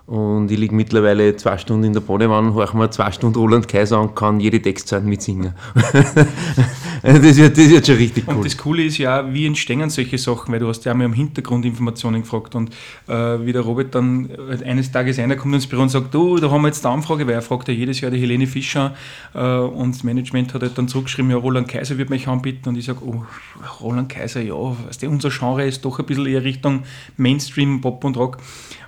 Und 0.07 0.53
ich 0.53 0.59
liege 0.59 0.73
mittlerweile 0.73 1.35
zwei 1.35 1.59
Stunden 1.59 1.83
in 1.83 1.93
der 1.93 2.01
Badewanne, 2.01 2.55
höre 2.55 2.77
mir 2.77 2.89
zwei 2.91 3.11
Stunden 3.11 3.37
Roland 3.37 3.67
Kaiser 3.67 4.01
und 4.01 4.15
kann 4.15 4.39
jede 4.39 4.63
Textzeit 4.63 5.03
mitsingen. 5.03 5.53
das, 7.03 7.37
wird, 7.37 7.59
das 7.59 7.69
wird 7.69 7.87
schon 7.87 7.97
richtig 7.97 8.29
cool. 8.29 8.37
Und 8.37 8.45
das 8.45 8.57
Coole 8.57 8.85
ist 8.85 8.99
ja, 8.99 9.35
wie 9.35 9.47
entstehen 9.47 9.91
solche 9.91 10.17
Sachen, 10.17 10.53
weil 10.53 10.61
du 10.61 10.69
hast 10.69 10.85
ja 10.85 10.93
einmal 10.93 11.07
im 11.07 11.13
Hintergrund 11.13 11.65
Informationen 11.65 12.23
gefragt 12.23 12.55
und 12.55 12.71
äh, 13.09 13.15
wie 13.15 13.53
der 13.53 13.63
Robert 13.63 13.97
dann 13.97 14.29
halt 14.49 14.63
eines 14.63 14.93
Tages 14.93 15.19
einer 15.19 15.35
kommt 15.35 15.57
ins 15.57 15.67
Büro 15.67 15.83
und 15.83 15.89
sagt, 15.89 16.15
du, 16.15 16.37
da 16.37 16.53
haben 16.53 16.63
wir 16.63 16.69
jetzt 16.69 16.87
eine 16.87 16.95
Anfrage, 16.95 17.27
weil 17.27 17.35
er 17.35 17.43
fragt 17.43 17.67
ja 17.67 17.75
jedes 17.75 18.01
Jahr 18.01 18.13
die 18.13 18.21
Helene 18.21 18.47
Fischer 18.47 18.95
äh, 19.35 19.41
und 19.41 19.97
das 19.97 20.05
Management 20.05 20.55
hat 20.55 20.63
halt 20.63 20.79
dann 20.79 20.87
zurückgeschrieben, 20.87 21.33
ja, 21.33 21.37
Roland 21.37 21.67
Kaiser 21.67 21.99
wird 21.99 22.11
mich 22.11 22.29
anbieten 22.29 22.69
und 22.69 22.79
ich 22.79 22.85
sage, 22.85 23.01
oh, 23.05 23.25
Roland 23.81 24.09
Kaiser, 24.09 24.41
ja, 24.41 24.55
weißt 24.55 25.03
du, 25.03 25.09
unser 25.09 25.31
Genre 25.31 25.67
ist 25.67 25.85
doch 25.85 25.99
ein 25.99 26.07
bisschen 26.07 26.27
eher 26.27 26.45
Richtung 26.45 26.85
Mainstream, 27.17 27.81
Pop 27.81 28.05
und 28.05 28.17
Rock, 28.17 28.39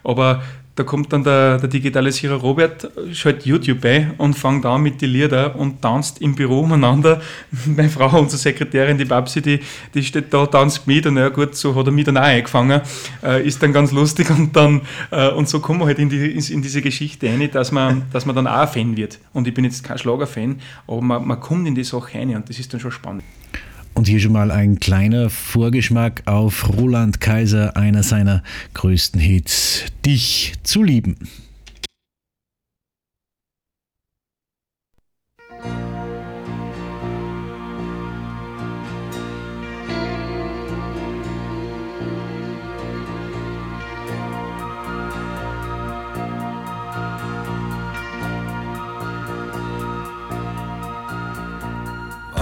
aber 0.04 0.42
da 0.78 0.84
kommt 0.84 1.12
dann 1.12 1.24
der, 1.24 1.58
der 1.58 1.68
Digitalisierer 1.68 2.36
Robert, 2.36 2.88
schaltet 3.12 3.46
YouTube 3.46 3.84
ein 3.84 4.12
und 4.18 4.34
fängt 4.34 4.64
an 4.64 4.82
mit 4.82 5.02
den 5.02 5.10
Lieder 5.10 5.56
und 5.56 5.82
tanzt 5.82 6.20
im 6.20 6.36
Büro 6.36 6.60
umeinander. 6.60 7.20
Meine 7.66 7.88
Frau, 7.88 8.18
unsere 8.18 8.38
Sekretärin, 8.38 8.96
die 8.96 9.04
Babsi, 9.04 9.42
die, 9.42 9.60
die 9.92 10.04
steht 10.04 10.32
da, 10.32 10.46
tanzt 10.46 10.86
mit 10.86 11.06
und 11.06 11.16
ja 11.16 11.30
gut, 11.30 11.56
so 11.56 11.74
hat 11.74 11.86
er 11.86 11.92
mich 11.92 12.04
dann 12.04 12.16
auch 12.16 12.22
eingefangen. 12.22 12.80
Äh, 13.24 13.46
ist 13.46 13.60
dann 13.62 13.72
ganz 13.72 13.90
lustig 13.90 14.30
und 14.30 14.54
dann, 14.54 14.82
äh, 15.10 15.30
und 15.30 15.48
so 15.48 15.58
kommen 15.58 15.80
wir 15.80 15.86
halt 15.86 15.98
in, 15.98 16.08
die, 16.08 16.30
in 16.30 16.62
diese 16.62 16.80
Geschichte 16.80 17.26
rein, 17.26 17.50
dass 17.50 17.72
man, 17.72 18.04
dass 18.12 18.24
man 18.24 18.36
dann 18.36 18.46
auch 18.46 18.52
ein 18.52 18.68
Fan 18.68 18.96
wird. 18.96 19.18
Und 19.32 19.48
ich 19.48 19.54
bin 19.54 19.64
jetzt 19.64 19.82
kein 19.82 19.98
Schlagerfan, 19.98 20.60
aber 20.86 21.00
man, 21.00 21.26
man 21.26 21.40
kommt 21.40 21.66
in 21.66 21.74
die 21.74 21.84
Sache 21.84 22.16
rein 22.16 22.34
und 22.36 22.48
das 22.48 22.58
ist 22.58 22.72
dann 22.72 22.80
schon 22.80 22.92
spannend. 22.92 23.24
Und 23.98 24.06
hier 24.06 24.20
schon 24.20 24.30
mal 24.30 24.52
ein 24.52 24.78
kleiner 24.78 25.28
Vorgeschmack 25.28 26.22
auf 26.26 26.68
Roland 26.68 27.20
Kaiser, 27.20 27.76
einer 27.76 28.04
seiner 28.04 28.44
größten 28.74 29.20
Hits, 29.20 29.86
Dich 30.06 30.52
zu 30.62 30.84
lieben. 30.84 31.16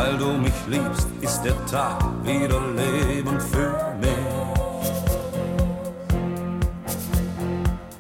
Weil 0.06 0.18
du 0.18 0.38
mich 0.38 0.54
liebst, 0.68 1.08
ist 1.20 1.42
der 1.42 1.66
Tag 1.66 1.98
wieder 2.22 2.60
Leben 2.76 3.40
für 3.40 3.92
mich. 4.00 4.10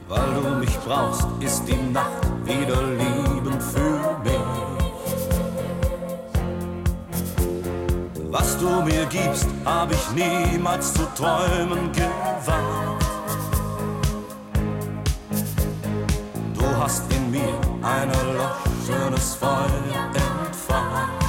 Weil 0.06 0.34
du 0.34 0.48
mich 0.60 0.78
brauchst, 0.86 1.26
ist 1.40 1.64
die 1.66 1.92
Nacht 1.92 2.22
wieder 2.44 2.80
Lieben 3.00 3.60
für 3.60 4.20
mich. 4.22 4.38
Was 8.30 8.56
du 8.58 8.68
mir 8.82 9.06
gibst, 9.06 9.48
hab 9.64 9.90
ich 9.90 10.10
niemals 10.12 10.94
zu 10.94 11.04
träumen 11.16 11.90
gewagt. 11.90 13.04
Du 16.54 16.66
hast 16.78 17.02
in 17.12 17.32
mir 17.32 17.58
ein 17.82 18.08
erloschenes 18.10 19.34
Feuer 19.34 20.12
entfacht. 20.14 21.25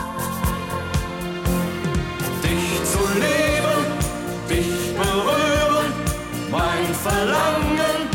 Verlangen, 7.07 8.09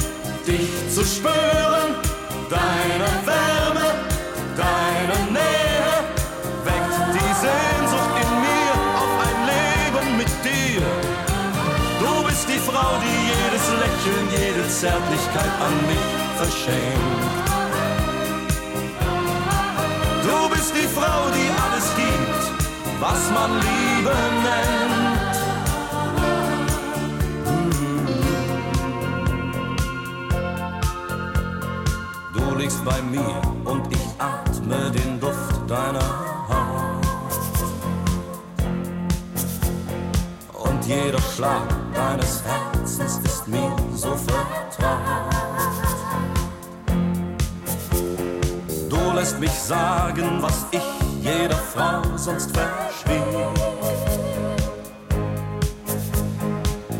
dich 0.46 0.68
zu 0.94 1.02
spüren, 1.04 1.90
deine 2.50 3.08
Wärme, 3.24 3.88
deine 4.54 5.16
Nähe, 5.32 5.94
weckt 6.66 6.98
die 7.16 7.32
Sehnsucht 7.44 8.16
in 8.22 8.30
mir 8.44 8.74
auf 9.00 9.14
ein 9.28 9.38
Leben 9.52 10.16
mit 10.18 10.32
dir. 10.44 10.84
Du 12.00 12.12
bist 12.28 12.46
die 12.48 12.58
Frau, 12.58 12.90
die 13.00 13.18
jedes 13.32 13.66
Lächeln, 13.82 14.26
jede 14.36 14.68
Zärtlichkeit 14.68 15.54
an 15.66 15.74
mich 15.88 16.10
verschenkt. 16.36 17.42
Du 20.26 20.48
bist 20.50 20.72
die 20.74 20.88
Frau, 20.88 21.30
die 21.32 21.48
was 23.02 23.30
man 23.34 23.50
Liebe 23.66 24.14
nennt. 24.44 25.02
liegst 32.62 32.84
bei 32.84 33.02
mir 33.02 33.42
und 33.64 33.90
ich 33.90 34.06
atme 34.18 34.90
den 34.92 35.18
Duft 35.18 35.58
deiner 35.66 36.10
Haut. 36.48 37.06
Und 40.66 40.86
jeder 40.86 41.20
Schlag 41.34 41.68
deines 41.92 42.42
Herzens 42.44 43.18
ist 43.24 43.48
mir 43.48 43.74
so 43.94 44.14
vertraut. 44.14 45.34
Du 48.88 49.12
lässt 49.16 49.40
mich 49.40 49.50
sagen, 49.50 50.38
was 50.40 50.66
ich 50.70 50.91
jeder 51.22 51.56
Frau 51.56 52.02
sonst 52.16 52.50
verschwieg. 52.56 53.22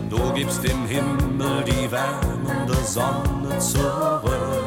Du 0.09 0.33
gibst 0.35 0.63
dem 0.63 0.87
Himmel 0.87 1.65
die 1.65 1.91
wärmende 1.91 2.75
Sonne 2.85 3.59
zurück. 3.59 4.63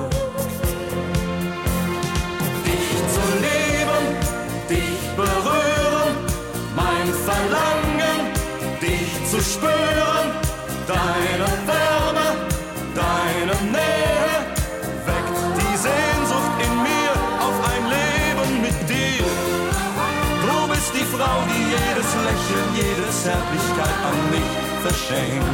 Verlangen, 7.26 8.34
dich 8.82 9.32
zu 9.32 9.42
spüren, 9.42 10.30
deine 10.88 11.55
Zärtlichkeit 23.26 23.98
an 24.10 24.30
mich 24.30 24.52
verschenkt. 24.84 25.46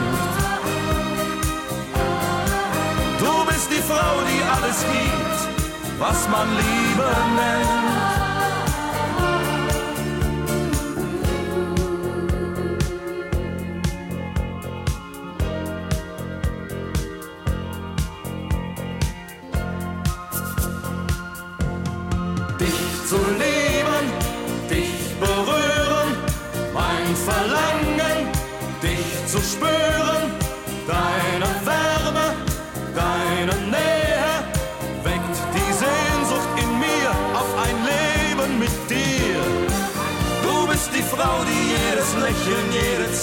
Du 3.17 3.45
bist 3.45 3.69
die 3.71 3.81
Frau, 3.89 4.13
die 4.27 4.43
alles 4.43 4.83
gibt, 4.91 5.97
was 5.97 6.27
man 6.27 6.49
Liebe 6.57 7.09
nennt. 7.37 8.20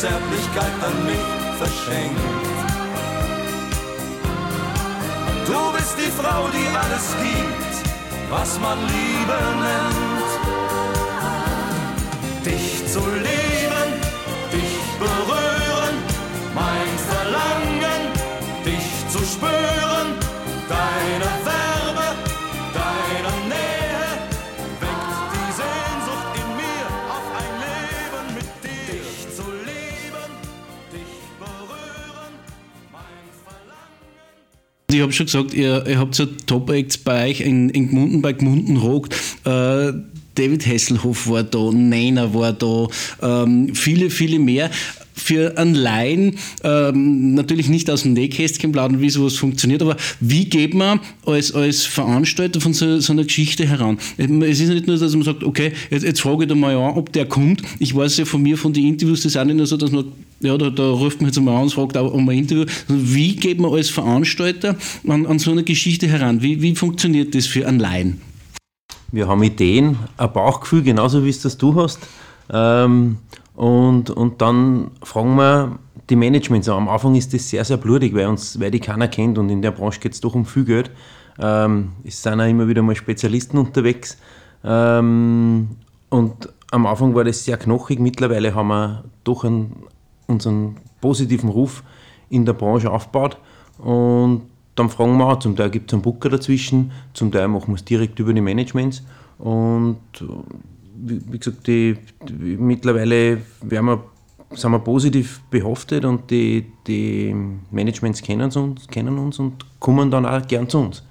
Zärtlichkeit 0.01 0.77
an 0.81 1.07
mich 1.07 1.29
verschenkt. 1.59 2.21
Du 5.45 5.73
bist 5.77 5.97
die 5.99 6.13
Frau, 6.13 6.47
die 6.55 6.69
alles 6.77 7.17
gibt, 7.21 7.75
was 8.31 8.61
man 8.61 8.79
Liebe 8.79 9.39
nennt. 9.67 10.31
Dich 12.47 12.87
zu 12.93 13.01
lieben, 13.01 13.28
Ich 34.99 35.03
habe 35.03 35.13
schon 35.13 35.27
gesagt, 35.27 35.55
ihr, 35.55 35.87
ihr 35.87 35.97
habt 35.97 36.17
so 36.17 36.27
Top-Acts 36.27 36.99
bei 36.99 37.31
euch 37.31 37.41
in, 37.41 37.69
in 37.69 37.89
Gmunden, 37.89 38.21
bei 38.21 38.33
Gmunden 38.33 38.79
Rock. 38.79 39.11
Äh, 39.45 39.93
David 40.35 40.67
Hasselhoff 40.67 41.29
war 41.29 41.45
da, 41.45 41.71
Nena 41.71 42.35
war 42.35 42.53
da, 42.53 42.89
ähm, 43.23 43.77
viele, 43.77 44.11
viele 44.11 44.41
mehr. 44.41 44.73
Für 45.15 45.57
einen 45.57 45.77
Laien 45.77 46.37
ähm, 46.65 47.35
natürlich 47.35 47.69
nicht 47.69 47.89
aus 47.91 48.03
dem 48.03 48.15
Nähkästchen 48.15 48.73
plaudern, 48.73 49.01
wie 49.01 49.11
sowas 49.11 49.37
funktioniert, 49.37 49.83
aber 49.83 49.97
wie 50.19 50.47
geht 50.47 50.75
man 50.75 50.99
als, 51.25 51.53
als 51.53 51.85
Veranstalter 51.85 52.61
von 52.61 52.73
so, 52.73 52.99
so 52.99 53.13
einer 53.13 53.23
Geschichte 53.23 53.69
heran? 53.69 53.99
Es 54.17 54.59
ist 54.59 54.69
nicht 54.69 54.89
nur, 54.89 54.99
dass 54.99 55.15
man 55.15 55.23
sagt, 55.23 55.45
okay, 55.45 55.71
jetzt, 55.91 56.03
jetzt 56.03 56.21
frage 56.21 56.43
ich 56.43 56.49
da 56.49 56.57
mal 56.57 56.75
an, 56.75 56.97
ob 56.97 57.13
der 57.13 57.27
kommt. 57.27 57.63
Ich 57.79 57.95
weiß 57.95 58.17
ja 58.17 58.25
von 58.25 58.43
mir, 58.43 58.59
von 58.59 58.73
den 58.73 58.85
Interviews, 58.85 59.23
das 59.23 59.33
ist 59.33 59.37
auch 59.37 59.45
nicht 59.45 59.57
nur 59.57 59.67
so, 59.67 59.77
dass 59.77 59.93
man, 59.93 60.07
ja, 60.41 60.57
da, 60.57 60.71
da 60.71 60.91
ruft 60.91 61.21
man 61.21 61.31
jetzt 61.31 61.41
mal 61.41 61.57
an 61.57 61.65
und 61.65 61.73
fragt 61.73 61.97
auch 61.97 62.13
um 62.13 62.29
ein 62.29 62.39
Interview. 62.39 62.65
Also 62.89 63.15
wie 63.15 63.37
geht 63.37 63.61
man 63.61 63.73
als 63.73 63.91
Veranstalter 63.91 64.77
an, 65.07 65.27
an 65.27 65.39
so 65.39 65.51
eine 65.51 65.65
Geschichte 65.65 66.07
heran? 66.07 66.43
Wie, 66.43 66.63
wie 66.63 66.75
funktioniert 66.75 67.35
das 67.35 67.47
für 67.47 67.67
einen 67.67 67.81
Laien? 67.81 68.21
Wir 69.11 69.27
haben 69.27 69.43
Ideen, 69.43 69.99
ein 70.17 70.33
Bauchgefühl, 70.33 70.83
genauso 70.83 71.25
wie 71.25 71.31
es 71.31 71.41
das 71.41 71.57
du 71.57 71.75
hast. 71.75 71.99
Ähm, 72.51 73.19
und, 73.55 74.11
und 74.11 74.41
dann 74.41 74.91
fragen 75.03 75.37
wir 75.37 75.79
die 76.09 76.17
Managements 76.17 76.69
an. 76.69 76.77
Am 76.77 76.89
Anfang 76.89 77.15
ist 77.15 77.35
das 77.35 77.49
sehr, 77.49 77.65
sehr 77.65 77.77
blutig, 77.77 78.15
weil, 78.15 78.27
uns, 78.27 78.61
weil 78.61 78.71
die 78.71 78.81
keiner 78.81 79.09
kennt 79.09 79.39
und 79.39 79.51
in 79.51 79.63
der 79.63 79.73
Branche 79.73 80.01
geht 80.01 80.13
es 80.13 80.21
doch 80.21 80.35
um 80.35 80.47
viel 80.47 80.65
Geld. 80.65 80.91
Ähm, 81.39 81.93
es 82.05 82.23
sind 82.23 82.41
auch 82.41 82.47
immer 82.47 82.69
wieder 82.69 82.83
mal 82.83 82.95
Spezialisten 82.95 83.59
unterwegs. 83.59 84.19
Ähm, 84.65 85.69
und 86.11 86.49
am 86.71 86.87
Anfang 86.87 87.15
war 87.15 87.25
das 87.25 87.45
sehr 87.45 87.57
knochig. 87.57 87.99
Mittlerweile 87.99 88.55
haben 88.55 88.69
wir 88.69 89.05
doch 89.25 89.45
einen, 89.45 89.75
unseren 90.29 90.77
positiven 91.01 91.49
Ruf 91.49 91.83
in 92.31 92.45
der 92.45 92.53
Branche 92.53 92.91
aufgebaut. 92.91 93.39
Und 93.79 94.43
dann 94.75 94.89
fragen 94.91 95.17
wir 95.17 95.27
auch, 95.27 95.39
zum 95.39 95.57
Teil 95.57 95.71
gibt 95.71 95.91
es 95.91 95.95
einen 95.95 96.03
Booker 96.03 96.29
dazwischen, 96.29 96.93
zum 97.13 97.33
Teil 97.33 97.49
machen 97.49 97.69
wir 97.69 97.75
es 97.75 97.85
direkt 97.85 98.19
über 98.21 98.33
die 98.33 98.41
Managements. 98.41 99.03
Und 99.39 99.99
äh, 100.21 100.25
wie, 100.95 101.39
gesagt, 101.39 101.67
die, 101.67 101.97
die, 102.29 102.57
mittlerweile 102.57 103.39
wir, 103.63 104.01
sind 104.51 104.71
wir 104.71 104.79
positiv 104.79 105.41
behaftet 105.51 106.05
und 106.05 106.31
die, 106.31 106.67
die 106.87 107.35
Managements 107.71 108.23
kennen 108.23 108.51
uns, 108.51 108.87
kennen 108.89 109.19
uns 109.19 109.39
und 109.39 109.65
kommen 109.81 110.11
dann 110.11 110.27
auch 110.27 110.47
gern 110.47 110.69
zu 110.69 110.79
uns. 110.79 111.03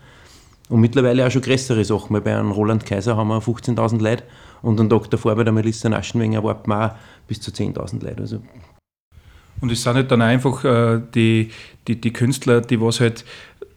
Und 0.70 0.82
mittlerweile 0.82 1.26
auch 1.26 1.32
schon 1.32 1.42
größere 1.42 1.86
Sachen, 1.86 2.14
weil 2.14 2.22
bei 2.22 2.38
einem 2.38 2.52
Roland 2.52 2.86
Kaiser 2.86 3.16
haben 3.16 3.30
wir 3.30 3.42
15.000 3.42 4.02
Leute 4.02 4.24
und 4.62 4.80
einen 4.80 4.90
Tag 4.90 5.10
davor 5.10 5.36
bei 5.36 5.44
der 5.46 5.54
Melissa 5.54 5.88
Naschenwenger 5.88 6.40
erwarten 6.40 6.70
wir 6.70 6.86
auch 6.88 6.96
bis 7.28 7.40
zu 7.40 7.52
10.000 7.52 8.04
Leute. 8.04 8.22
Also 8.22 8.40
Und 9.62 9.72
es 9.72 9.84
sind 9.84 9.96
halt 9.96 10.12
dann 10.12 10.22
einfach 10.22 10.64
äh, 10.64 11.02
die, 11.14 11.52
die, 11.88 12.00
die 12.00 12.14
Künstler, 12.14 12.62
die 12.62 12.80
was 12.80 13.00
halt 13.00 13.26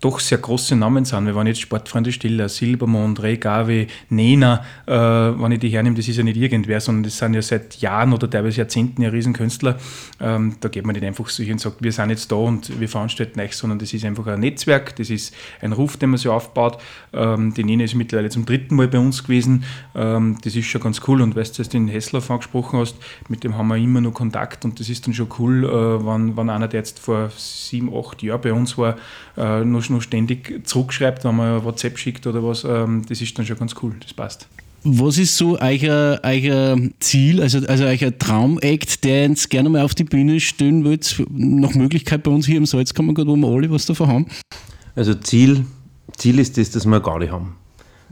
doch 0.00 0.18
sehr 0.18 0.38
große 0.38 0.76
Namen 0.76 1.04
sind. 1.04 1.26
Wir 1.26 1.34
waren 1.34 1.46
jetzt 1.46 1.60
Sportfreunde 1.60 2.10
Stiller, 2.10 2.48
Silbermond, 2.48 3.22
Ray 3.22 3.36
Gavi, 3.36 3.86
Nena, 4.08 4.64
äh, 4.86 4.92
wenn 4.92 5.52
ich 5.52 5.60
die 5.60 5.68
hernehme, 5.68 5.96
das 5.96 6.08
ist 6.08 6.16
ja 6.16 6.22
nicht 6.22 6.38
irgendwer, 6.38 6.80
sondern 6.80 7.02
das 7.02 7.18
sind 7.18 7.34
ja 7.34 7.42
seit 7.42 7.76
Jahren 7.76 8.14
oder 8.14 8.28
teilweise 8.28 8.58
Jahrzehnten 8.58 9.02
ja 9.02 9.10
Riesenkünstler. 9.10 9.78
Ähm, 10.20 10.56
da 10.60 10.68
geht 10.70 10.86
man 10.86 10.94
nicht 10.94 11.04
einfach 11.04 11.28
so 11.28 11.42
hin 11.42 11.52
und 11.52 11.58
sagt, 11.60 11.82
wir 11.82 11.92
sind 11.92 12.08
jetzt 12.08 12.32
da 12.32 12.36
und 12.36 12.80
wir 12.80 12.88
veranstalten 12.88 13.40
euch, 13.40 13.54
sondern 13.54 13.78
das 13.78 13.92
ist 13.92 14.04
einfach 14.04 14.26
ein 14.26 14.40
Netzwerk, 14.40 14.96
das 14.96 15.10
ist 15.10 15.34
ein 15.60 15.72
Ruf, 15.72 15.98
den 15.98 16.10
man 16.10 16.18
sich 16.18 16.28
aufbaut. 16.28 16.78
Ähm, 17.12 17.52
die 17.52 17.64
Nena 17.64 17.84
ist 17.84 17.94
mittlerweile 17.94 18.30
zum 18.30 18.46
dritten 18.46 18.76
Mal 18.76 18.88
bei 18.88 18.98
uns 18.98 19.22
gewesen. 19.22 19.64
Ähm, 19.94 20.38
das 20.42 20.56
ist 20.56 20.66
schon 20.66 20.80
ganz 20.80 21.02
cool 21.08 21.20
und 21.20 21.36
weißt 21.36 21.58
du, 21.58 21.62
dass 21.62 21.68
du 21.68 21.76
den 21.78 21.88
Hessler 21.88 22.22
angesprochen 22.26 22.78
hast, 22.80 22.96
mit 23.28 23.44
dem 23.44 23.58
haben 23.58 23.68
wir 23.68 23.76
immer 23.76 24.00
noch 24.00 24.14
Kontakt 24.14 24.64
und 24.64 24.80
das 24.80 24.88
ist 24.88 25.06
dann 25.06 25.12
schon 25.12 25.28
cool, 25.38 25.64
äh, 25.64 26.06
wenn, 26.06 26.38
wenn 26.38 26.48
einer, 26.48 26.68
der 26.68 26.80
jetzt 26.80 27.00
vor 27.00 27.30
sieben, 27.36 27.94
acht 27.94 28.22
Jahren 28.22 28.40
bei 28.40 28.52
uns 28.52 28.78
war, 28.78 28.96
äh, 29.36 29.62
noch 29.64 29.89
noch 29.90 30.03
ständig 30.03 30.66
zurückschreibt, 30.66 31.24
wenn 31.24 31.37
man 31.37 31.64
WhatsApp 31.64 31.98
schickt 31.98 32.26
oder 32.26 32.42
was, 32.42 32.64
ähm, 32.64 33.03
das 33.09 33.20
ist 33.20 33.38
dann 33.38 33.46
schon 33.46 33.59
ganz 33.59 33.74
cool, 33.83 33.94
das 34.00 34.14
passt. 34.14 34.48
Was 34.83 35.18
ist 35.18 35.37
so 35.37 35.59
euer, 35.61 36.20
euer 36.22 36.76
Ziel, 37.00 37.42
also, 37.42 37.59
also 37.66 37.85
euer 37.85 38.16
Traumakt, 38.18 39.05
der 39.05 39.29
jetzt 39.29 39.50
gerne 39.50 39.68
mal 39.68 39.83
auf 39.83 39.94
die 39.94 40.05
Bühne 40.05 40.40
stellen 40.40 40.85
wollt, 40.85 41.22
nach 41.29 41.74
Möglichkeit 41.74 42.22
bei 42.22 42.31
uns 42.31 42.46
hier 42.46 42.57
im 42.57 42.64
Salzkammergut, 42.64 43.26
wo 43.26 43.37
wir 43.37 43.48
alle 43.48 43.70
was 43.70 43.85
davon 43.85 44.09
haben? 44.09 44.26
Also 44.96 45.12
Ziel, 45.14 45.66
Ziel 46.16 46.38
ist 46.38 46.57
das, 46.57 46.70
dass 46.70 46.87
wir 46.87 46.94
eine 46.94 47.03
Gaudi 47.03 47.26
haben. 47.26 47.57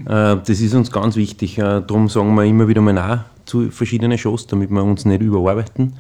Äh, 0.01 0.37
das 0.47 0.61
ist 0.61 0.75
uns 0.75 0.93
ganz 0.93 1.17
wichtig. 1.17 1.57
Äh, 1.59 1.83
darum 1.87 2.09
sagen 2.11 2.35
wir 2.35 2.45
immer 2.45 2.69
wieder 2.69 2.83
mal 2.83 2.93
Nein 2.93 3.25
zu 3.47 3.71
verschiedenen 3.71 4.19
Shows, 4.19 4.47
damit 4.47 4.71
wir 4.71 4.85
uns 4.85 5.07
nicht 5.07 5.23
überarbeiten 5.23 5.95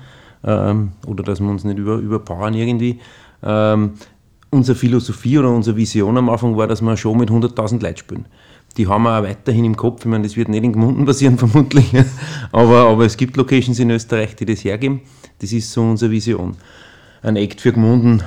ähm, 0.45 0.93
oder 1.07 1.25
dass 1.25 1.41
wir 1.41 1.49
uns 1.49 1.65
nicht 1.65 1.79
über, 1.79 1.97
überpowern 1.97 2.55
irgendwie. 2.55 3.01
Unsere 4.51 4.79
Philosophie 4.79 5.39
oder 5.39 5.51
unsere 5.51 5.77
Vision 5.77 6.17
am 6.17 6.31
Anfang 6.31 6.57
war, 6.57 6.67
dass 6.67 6.81
wir 6.81 6.89
eine 6.89 6.97
Show 6.97 7.15
mit 7.15 7.31
100.000 7.31 7.83
Leuten 7.83 7.97
spielen. 7.99 8.27
Die 8.77 8.87
haben 8.87 9.03
wir 9.03 9.19
auch 9.19 9.23
weiterhin 9.23 9.65
im 9.65 9.77
Kopf. 9.77 10.01
Ich 10.01 10.07
meine, 10.07 10.25
das 10.25 10.37
wird 10.37 10.49
nicht 10.49 10.65
in 10.65 10.73
Gmunden 10.73 11.05
passieren, 11.05 11.37
vermutlich. 11.39 11.93
aber, 12.53 12.89
aber 12.89 13.05
es 13.05 13.17
gibt 13.17 13.37
Locations 13.37 13.79
in 13.79 13.91
Österreich, 13.91 14.37
die 14.37 14.47
das 14.47 14.65
hergeben. 14.65 15.01
Das 15.41 15.53
ist 15.53 15.71
so 15.71 15.83
unsere 15.83 16.11
Vision. 16.11 16.57
Ein 17.23 17.37
Act 17.37 17.61
für 17.61 17.73
Gmunden, 17.73 18.23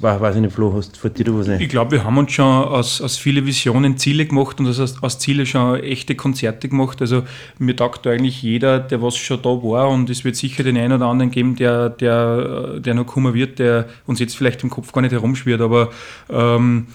weiß 0.00 0.36
ich 0.36 0.42
nicht, 0.42 0.54
Flo, 0.54 0.72
hast 0.74 0.96
für 0.96 1.10
dir 1.10 1.26
was 1.38 1.48
ein? 1.48 1.60
Ich 1.60 1.68
glaube, 1.68 1.92
wir 1.92 2.04
haben 2.04 2.18
uns 2.18 2.32
schon 2.32 2.44
aus, 2.44 3.00
aus 3.00 3.16
vielen 3.16 3.46
Visionen 3.46 3.96
Ziele 3.96 4.26
gemacht 4.26 4.60
und 4.60 4.66
aus, 4.66 5.02
aus 5.02 5.18
Ziele 5.18 5.46
schon 5.46 5.80
echte 5.80 6.14
Konzerte 6.14 6.68
gemacht. 6.68 7.00
Also 7.00 7.22
mir 7.58 7.76
taugt 7.76 8.06
eigentlich 8.06 8.42
jeder, 8.42 8.80
der 8.80 9.02
was 9.02 9.16
schon 9.16 9.40
da 9.42 9.48
war 9.48 9.88
und 9.90 10.10
es 10.10 10.24
wird 10.24 10.36
sicher 10.36 10.62
den 10.62 10.76
einen 10.76 10.94
oder 10.94 11.06
anderen 11.06 11.30
geben, 11.30 11.56
der, 11.56 11.90
der, 11.90 12.80
der 12.80 12.94
noch 12.94 13.06
kommen 13.06 13.34
wird, 13.34 13.58
der 13.58 13.88
uns 14.06 14.20
jetzt 14.20 14.36
vielleicht 14.36 14.62
im 14.62 14.70
Kopf 14.70 14.92
gar 14.92 15.02
nicht 15.02 15.12
herumschwirrt, 15.12 15.60
aber 15.60 15.90
ähm, 16.30 16.88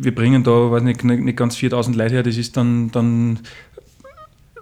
wir 0.00 0.14
bringen 0.14 0.44
da, 0.44 0.70
weiß 0.70 0.82
nicht, 0.82 1.02
nicht 1.02 1.36
ganz 1.36 1.56
4000 1.56 1.96
Leute 1.96 2.14
her, 2.14 2.22
das 2.22 2.36
ist 2.36 2.56
dann, 2.56 2.90
dann 2.90 3.40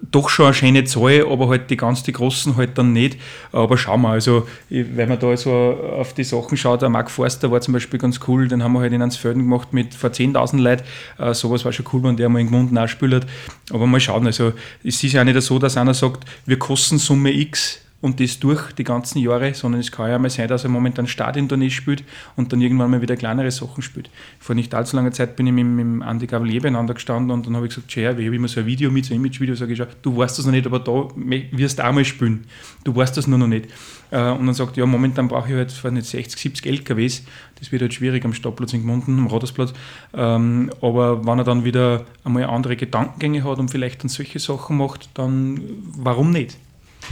doch 0.02 0.28
schon 0.28 0.46
eine 0.46 0.54
schöne 0.54 0.85
Zahl, 0.85 1.26
aber 1.30 1.48
halt 1.48 1.70
die 1.70 1.76
ganz 1.76 2.02
die 2.02 2.12
großen 2.12 2.56
halt 2.56 2.78
dann 2.78 2.92
nicht. 2.92 3.18
Aber 3.52 3.76
schauen 3.78 4.02
wir, 4.02 4.11
also 4.11 4.46
wenn 4.68 5.09
man 5.09 5.18
da 5.18 5.37
so 5.37 5.52
auf 5.52 6.12
die 6.14 6.24
Sachen 6.24 6.56
schaut, 6.56 6.82
der 6.82 6.88
Mark 6.88 7.11
Forster 7.11 7.50
war 7.50 7.61
zum 7.61 7.74
Beispiel 7.74 7.98
ganz 7.98 8.20
cool, 8.28 8.48
den 8.48 8.62
haben 8.62 8.72
wir 8.72 8.80
halt 8.80 8.92
in 8.92 9.02
Ansfelden 9.02 9.42
gemacht 9.42 9.72
mit 9.72 9.94
vor 9.94 10.11
10.000 10.11 10.59
Leuten. 10.59 10.85
Äh, 11.18 11.35
sowas 11.35 11.64
war 11.64 11.72
schon 11.72 11.87
cool, 11.92 12.02
wenn 12.04 12.16
der 12.16 12.28
mal 12.28 12.40
in 12.40 12.48
Gmunden 12.48 12.78
auch 12.78 12.88
spielt. 12.88 13.26
Aber 13.70 13.87
mal 13.87 14.00
schauen, 14.00 14.26
also 14.26 14.52
es 14.85 15.02
ist 15.02 15.12
ja 15.12 15.24
nicht 15.24 15.40
so, 15.42 15.59
dass 15.59 15.76
einer 15.76 15.94
sagt, 15.94 16.24
wir 16.44 16.59
kosten 16.59 16.98
Summe 16.98 17.32
X, 17.32 17.86
und 18.00 18.20
das 18.20 18.38
durch 18.38 18.72
die 18.72 18.85
ganzen 18.85 19.18
Jahre, 19.20 19.54
sondern 19.54 19.80
es 19.80 19.90
kann 19.90 20.11
ja 20.11 20.18
mal 20.18 20.28
sein, 20.28 20.48
dass 20.48 20.64
er 20.64 20.70
momentan 20.70 21.06
Stadiontournee 21.06 21.70
spielt 21.70 22.04
und 22.37 22.52
dann 22.52 22.61
irgendwann 22.61 22.90
mal 22.90 23.00
wieder 23.00 23.16
kleinere 23.16 23.50
Sachen 23.50 23.82
spielt. 23.82 24.11
Vor 24.38 24.54
nicht 24.54 24.74
allzu 24.74 24.96
langer 24.96 25.12
Zeit 25.12 25.35
bin 25.37 25.46
ich 25.46 25.52
mit, 25.52 25.66
mit 25.66 26.06
Andi 26.06 26.26
Gavalier 26.26 26.61
beieinander 26.61 26.94
gestanden 26.94 27.30
und 27.30 27.46
dann 27.46 27.56
habe 27.56 27.66
ich 27.66 27.74
gesagt, 27.74 27.88
Tja, 27.88 28.11
ich 28.11 28.26
habe 28.26 28.37
immer 28.37 28.48
so 28.48 28.61
ein 28.61 28.66
Video 28.66 28.90
mit, 28.90 29.06
so 29.06 29.14
ein 29.14 29.20
Image-Video, 29.20 29.54
sage 29.54 29.72
ich, 29.72 29.82
du 30.02 30.16
weißt 30.16 30.38
das 30.38 30.44
noch 30.44 30.52
nicht, 30.52 30.66
aber 30.66 30.78
da 30.78 31.09
wirst 31.16 31.78
du 31.78 31.87
auch 31.87 31.92
mal 31.92 32.04
spielen. 32.04 32.44
Du 32.85 32.94
weißt 32.94 33.16
das 33.16 33.26
nur 33.26 33.38
noch 33.38 33.46
nicht. 33.46 33.66
Äh, 34.11 34.30
und 34.30 34.46
dann 34.46 34.54
sagt 34.54 34.76
er, 34.76 34.80
ja, 34.80 34.87
momentan 34.87 35.28
brauche 35.28 35.48
ich 35.48 35.82
halt 35.82 35.94
nicht 35.94 36.06
60, 36.06 36.40
70 36.40 36.66
LKWs. 36.66 37.24
Das 37.59 37.72
wird 37.72 37.82
halt 37.82 37.94
schwierig 37.94 38.24
am 38.24 38.35
Stadtplatz 38.35 38.74
in 38.74 38.82
Gmunden, 38.82 39.18
am 39.18 39.26
Radersplatz. 39.26 39.72
Ähm, 40.14 40.70
aber 40.80 41.24
wenn 41.24 41.38
er 41.38 41.44
dann 41.44 41.64
wieder 41.64 42.04
einmal 42.24 42.44
andere 42.44 42.76
Gedankengänge 42.76 43.44
hat 43.44 43.59
und 43.59 43.70
vielleicht 43.70 44.02
dann 44.02 44.09
solche 44.09 44.38
Sachen 44.38 44.76
macht, 44.76 45.09
dann 45.14 45.61
warum 45.96 46.30
nicht? 46.30 46.59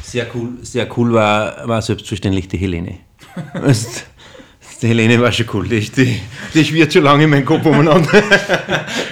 Sehr 0.03 0.27
cool, 0.35 0.59
sehr 0.63 0.89
cool 0.97 1.13
war, 1.13 1.67
war 1.69 1.83
selbstverständlich 1.83 2.49
die 2.49 2.59
Helene. 2.59 2.99
das 4.85 4.91
die 4.91 5.03
Helene 5.03 5.21
war 5.21 5.33
schon 5.33 5.47
cool. 5.55 5.67
Die, 5.67 5.81
die, 5.81 6.21
die 6.53 6.65
schwirrt 6.65 6.93
schon 6.93 7.05
lange 7.05 7.25
in 7.25 7.31
meinem 7.31 7.45
Kopf 7.45 7.65
umeinander. 7.65 8.23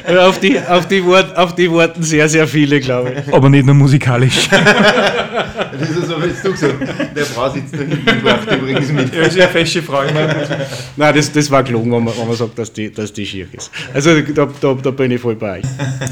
auf, 0.20 0.38
die, 0.38 0.60
auf, 0.60 0.86
die 0.86 1.04
Wort, 1.04 1.36
auf 1.36 1.54
die 1.54 1.70
Worten 1.70 2.02
sehr, 2.02 2.28
sehr 2.28 2.46
viele, 2.46 2.80
glaube 2.80 3.14
ich. 3.26 3.34
Aber 3.34 3.48
nicht 3.48 3.64
nur 3.64 3.74
musikalisch. 3.74 4.48
Das 5.72 5.88
ist 5.88 6.06
so, 6.06 6.22
wie 6.22 6.28
du 6.28 6.52
gesagt 6.52 7.16
Der 7.16 7.24
Frau 7.24 7.50
sitzt 7.50 7.74
da 7.74 7.78
hinten 7.78 8.08
und 8.08 8.24
macht 8.24 8.52
übrigens 8.52 8.92
mit. 8.92 9.14
Ja, 9.14 9.22
ist 9.22 9.36
ja 9.36 9.44
eine 9.44 9.52
fesche 9.52 9.82
Frau. 9.82 10.04
Ich 10.04 10.12
meine, 10.12 10.66
Nein, 10.96 11.14
das, 11.14 11.32
das 11.32 11.50
war 11.50 11.62
gelogen, 11.62 11.90
wenn 11.90 12.04
man, 12.04 12.14
wenn 12.16 12.28
man 12.28 12.36
sagt, 12.36 12.58
dass 12.58 12.72
die, 12.72 12.92
dass 12.92 13.12
die 13.12 13.24
schier 13.24 13.46
ist. 13.52 13.70
Also 13.92 14.20
da, 14.20 14.48
da, 14.60 14.74
da 14.74 14.90
bin 14.90 15.10
ich 15.10 15.20
voll 15.20 15.34
bei 15.34 15.58
euch. 15.58 15.64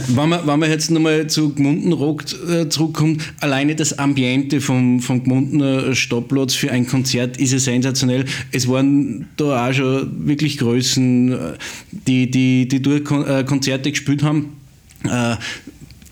wenn, 0.08 0.28
man, 0.28 0.46
wenn 0.46 0.58
man 0.58 0.70
jetzt 0.70 0.90
nochmal 0.90 1.26
zu 1.26 1.54
Gmunden 1.54 1.92
Rock 1.92 2.24
äh, 2.50 2.68
zurückkommt, 2.68 3.22
alleine 3.40 3.74
das 3.74 3.98
Ambiente 3.98 4.60
vom, 4.60 5.00
vom 5.00 5.22
Gmundener 5.22 5.94
Stadtplatz 5.94 6.54
für 6.54 6.70
ein 6.70 6.86
Konzert 6.86 7.36
ist 7.36 7.52
ja 7.52 7.58
sensationell. 7.58 8.24
Es 8.52 8.66
waren 8.66 9.28
da 9.36 9.49
auch 9.54 9.72
schon 9.72 10.26
wirklich 10.26 10.58
Größen, 10.58 11.56
die, 11.90 12.30
die, 12.30 12.68
die 12.68 13.00
Kon 13.00 13.26
äh, 13.26 13.44
Konzerte 13.44 13.90
gespielt 13.90 14.22
haben. 14.22 14.56
Äh, 15.04 15.36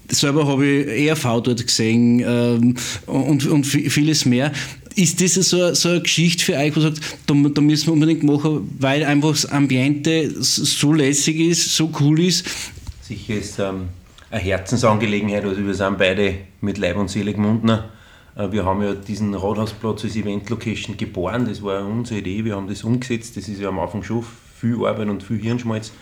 selber 0.08 0.46
habe 0.46 0.66
ich 0.66 1.08
ERV 1.08 1.42
dort 1.42 1.66
gesehen 1.66 2.20
ähm, 2.26 2.74
und, 3.06 3.46
und 3.46 3.64
vieles 3.64 4.24
mehr. 4.24 4.52
Ist 4.94 5.20
das 5.20 5.34
so, 5.34 5.74
so 5.74 5.90
eine 5.90 6.00
Geschichte 6.00 6.44
für 6.44 6.56
euch, 6.56 6.74
wo 6.74 6.80
sagt, 6.80 7.00
da, 7.26 7.34
da 7.34 7.60
müssen 7.60 7.86
wir 7.86 7.92
unbedingt 7.92 8.24
machen, 8.24 8.74
weil 8.80 9.04
einfach 9.04 9.30
das 9.30 9.46
Ambiente 9.46 10.34
so 10.42 10.92
lässig 10.92 11.38
ist, 11.38 11.76
so 11.76 11.90
cool 12.00 12.20
ist? 12.20 12.44
Sicher 13.02 13.36
ist 13.36 13.58
ähm, 13.58 13.88
eine 14.30 14.40
Herzensangelegenheit, 14.40 15.44
also 15.44 15.64
wir 15.64 15.74
sind 15.74 15.98
beide 15.98 16.34
mit 16.60 16.78
Leib 16.78 16.96
und 16.96 17.08
Seele 17.08 17.32
Gmundner. 17.32 17.90
Äh, 18.38 18.50
Wir 18.52 18.64
haben 18.64 18.82
ja 18.82 18.94
diesen 18.94 19.34
Rathausplatz 19.34 20.04
als 20.04 20.16
Event-Location 20.16 20.96
geboren, 20.96 21.46
das 21.46 21.62
war 21.62 21.84
unsere 21.84 22.20
Idee, 22.20 22.44
wir 22.44 22.56
haben 22.56 22.68
das 22.68 22.84
umgesetzt, 22.84 23.36
das 23.36 23.48
ist 23.48 23.60
ja 23.60 23.68
am 23.68 23.78
Anfang 23.78 24.02
schon 24.02 24.24
viel 24.54 24.86
Arbeit 24.86 25.08
und 25.08 25.22
viel 25.22 25.38
Hirnschmalz. 25.38 25.92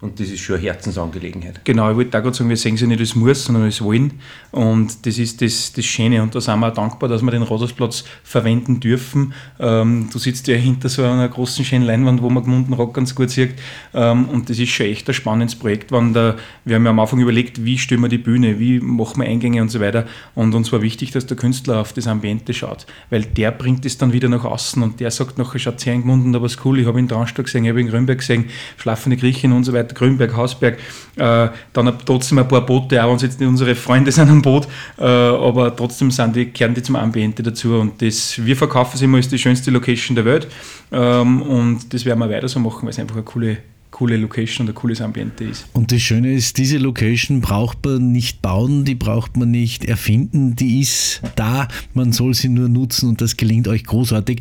Und 0.00 0.20
das 0.20 0.28
ist 0.28 0.40
schon 0.40 0.56
eine 0.56 0.64
Herzensangelegenheit. 0.64 1.64
Genau, 1.64 1.90
ich 1.90 1.96
wollte 1.96 2.18
auch 2.18 2.22
gerade 2.22 2.36
sagen, 2.36 2.50
wir 2.50 2.56
sehen 2.56 2.76
sie 2.76 2.86
nicht 2.86 3.00
als 3.00 3.14
Muss, 3.14 3.44
sondern 3.44 3.64
als 3.64 3.82
Wollen. 3.82 4.20
Und 4.52 5.06
das 5.06 5.18
ist 5.18 5.40
das, 5.40 5.72
das 5.72 5.84
Schöne. 5.86 6.22
Und 6.22 6.34
da 6.34 6.40
sind 6.40 6.60
wir 6.60 6.68
auch 6.68 6.74
dankbar, 6.74 7.08
dass 7.08 7.22
wir 7.22 7.30
den 7.30 7.42
Rathausplatz 7.42 8.04
verwenden 8.22 8.78
dürfen. 8.80 9.32
Ähm, 9.58 10.08
du 10.12 10.18
sitzt 10.18 10.48
ja 10.48 10.56
hinter 10.56 10.90
so 10.90 11.02
einer 11.02 11.28
großen, 11.28 11.64
schönen 11.64 11.84
Leinwand, 11.84 12.20
wo 12.20 12.28
man 12.28 12.44
Gmunden 12.44 12.74
Rock 12.74 12.94
ganz 12.94 13.14
gut 13.14 13.30
sieht. 13.30 13.54
Ähm, 13.94 14.28
und 14.28 14.50
das 14.50 14.58
ist 14.58 14.70
schon 14.70 14.86
echt 14.86 15.08
ein 15.08 15.14
spannendes 15.14 15.56
Projekt. 15.56 15.92
Wenn 15.92 16.12
der, 16.12 16.36
wir 16.64 16.76
haben 16.76 16.84
ja 16.84 16.90
am 16.90 17.00
Anfang 17.00 17.20
überlegt, 17.20 17.64
wie 17.64 17.78
stellen 17.78 18.02
wir 18.02 18.08
die 18.08 18.18
Bühne, 18.18 18.58
wie 18.58 18.80
machen 18.80 19.22
wir 19.22 19.28
Eingänge 19.28 19.62
und 19.62 19.70
so 19.70 19.80
weiter. 19.80 20.06
Und 20.34 20.54
uns 20.54 20.70
war 20.72 20.82
wichtig, 20.82 21.12
dass 21.12 21.26
der 21.26 21.38
Künstler 21.38 21.80
auf 21.80 21.94
das 21.94 22.06
Ambiente 22.06 22.52
schaut. 22.52 22.86
Weil 23.08 23.22
der 23.22 23.50
bringt 23.50 23.86
es 23.86 23.96
dann 23.96 24.12
wieder 24.12 24.28
nach 24.28 24.44
außen 24.44 24.82
und 24.82 25.00
der 25.00 25.10
sagt 25.10 25.38
nachher, 25.38 25.58
schaut 25.58 25.80
sehr 25.80 25.94
in 25.94 26.02
Gmunden, 26.02 26.32
da 26.32 26.42
was 26.42 26.64
cool. 26.64 26.78
Ich 26.80 26.86
habe 26.86 26.98
in 26.98 27.08
Traunstein 27.08 27.44
gesehen, 27.44 27.64
ich 27.64 27.70
habe 27.70 27.80
in 27.80 27.88
Grünberg 27.88 28.18
gesehen, 28.18 28.46
Schlafende 28.76 29.16
Griechen 29.16 29.52
und 29.52 29.64
so 29.64 29.72
weiter. 29.72 29.85
Grünberg, 29.94 30.36
Hausberg, 30.36 30.78
äh, 31.16 31.48
dann 31.72 31.92
trotzdem 32.04 32.38
ein 32.38 32.48
paar 32.48 32.64
Boote, 32.64 33.02
auch 33.02 33.12
wenn 33.12 33.18
jetzt 33.18 33.40
nicht 33.40 33.48
unsere 33.48 33.74
Freunde 33.74 34.12
sind 34.12 34.28
am 34.28 34.42
Boot, 34.42 34.66
äh, 34.98 35.04
aber 35.04 35.74
trotzdem 35.74 36.10
sind 36.10 36.36
die, 36.36 36.46
kehren 36.46 36.74
die 36.74 36.82
zum 36.82 36.96
Ambiente 36.96 37.42
dazu 37.42 37.76
und 37.76 38.00
das, 38.02 38.44
wir 38.44 38.56
verkaufen 38.56 38.92
es 38.94 39.02
immer 39.02 39.16
als 39.16 39.28
die 39.28 39.38
schönste 39.38 39.70
Location 39.70 40.14
der 40.14 40.24
Welt 40.24 40.48
ähm, 40.92 41.42
und 41.42 41.92
das 41.92 42.04
werden 42.04 42.18
wir 42.18 42.30
weiter 42.30 42.48
so 42.48 42.60
machen, 42.60 42.82
weil 42.82 42.90
es 42.90 42.98
einfach 42.98 43.16
eine 43.16 43.24
coole, 43.24 43.58
coole 43.90 44.16
Location 44.16 44.66
und 44.66 44.72
ein 44.72 44.74
cooles 44.74 45.00
Ambiente 45.00 45.44
ist. 45.44 45.66
Und 45.72 45.90
das 45.90 46.02
Schöne 46.02 46.34
ist, 46.34 46.58
diese 46.58 46.78
Location 46.78 47.40
braucht 47.40 47.84
man 47.84 48.12
nicht 48.12 48.42
bauen, 48.42 48.84
die 48.84 48.94
braucht 48.94 49.36
man 49.36 49.50
nicht 49.50 49.84
erfinden, 49.84 50.54
die 50.54 50.80
ist 50.80 51.22
da, 51.34 51.68
man 51.94 52.12
soll 52.12 52.34
sie 52.34 52.48
nur 52.48 52.68
nutzen 52.68 53.08
und 53.08 53.20
das 53.20 53.36
gelingt 53.36 53.68
euch 53.68 53.84
großartig. 53.84 54.40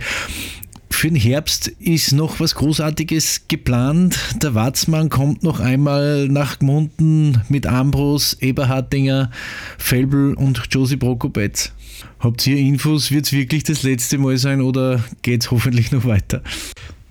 Für 0.95 1.09
den 1.09 1.17
Herbst 1.17 1.67
ist 1.67 2.13
noch 2.13 2.39
was 2.39 2.55
Großartiges 2.55 3.49
geplant. 3.49 4.17
Der 4.41 4.55
Watzmann 4.55 5.09
kommt 5.09 5.43
noch 5.43 5.59
einmal 5.59 6.29
nach 6.29 6.57
Gmunden 6.57 7.41
mit 7.49 7.67
Ambros, 7.67 8.37
Eberhardinger, 8.39 9.29
Felbel 9.77 10.33
und 10.35 10.63
Josie 10.71 10.95
Prokopetz. 10.95 11.73
Habt 12.21 12.47
ihr 12.47 12.55
Infos? 12.55 13.11
Wird 13.11 13.25
es 13.25 13.33
wirklich 13.33 13.65
das 13.65 13.83
letzte 13.83 14.17
Mal 14.17 14.37
sein 14.37 14.61
oder 14.61 15.03
geht 15.21 15.43
es 15.43 15.51
hoffentlich 15.51 15.91
noch 15.91 16.05
weiter? 16.05 16.41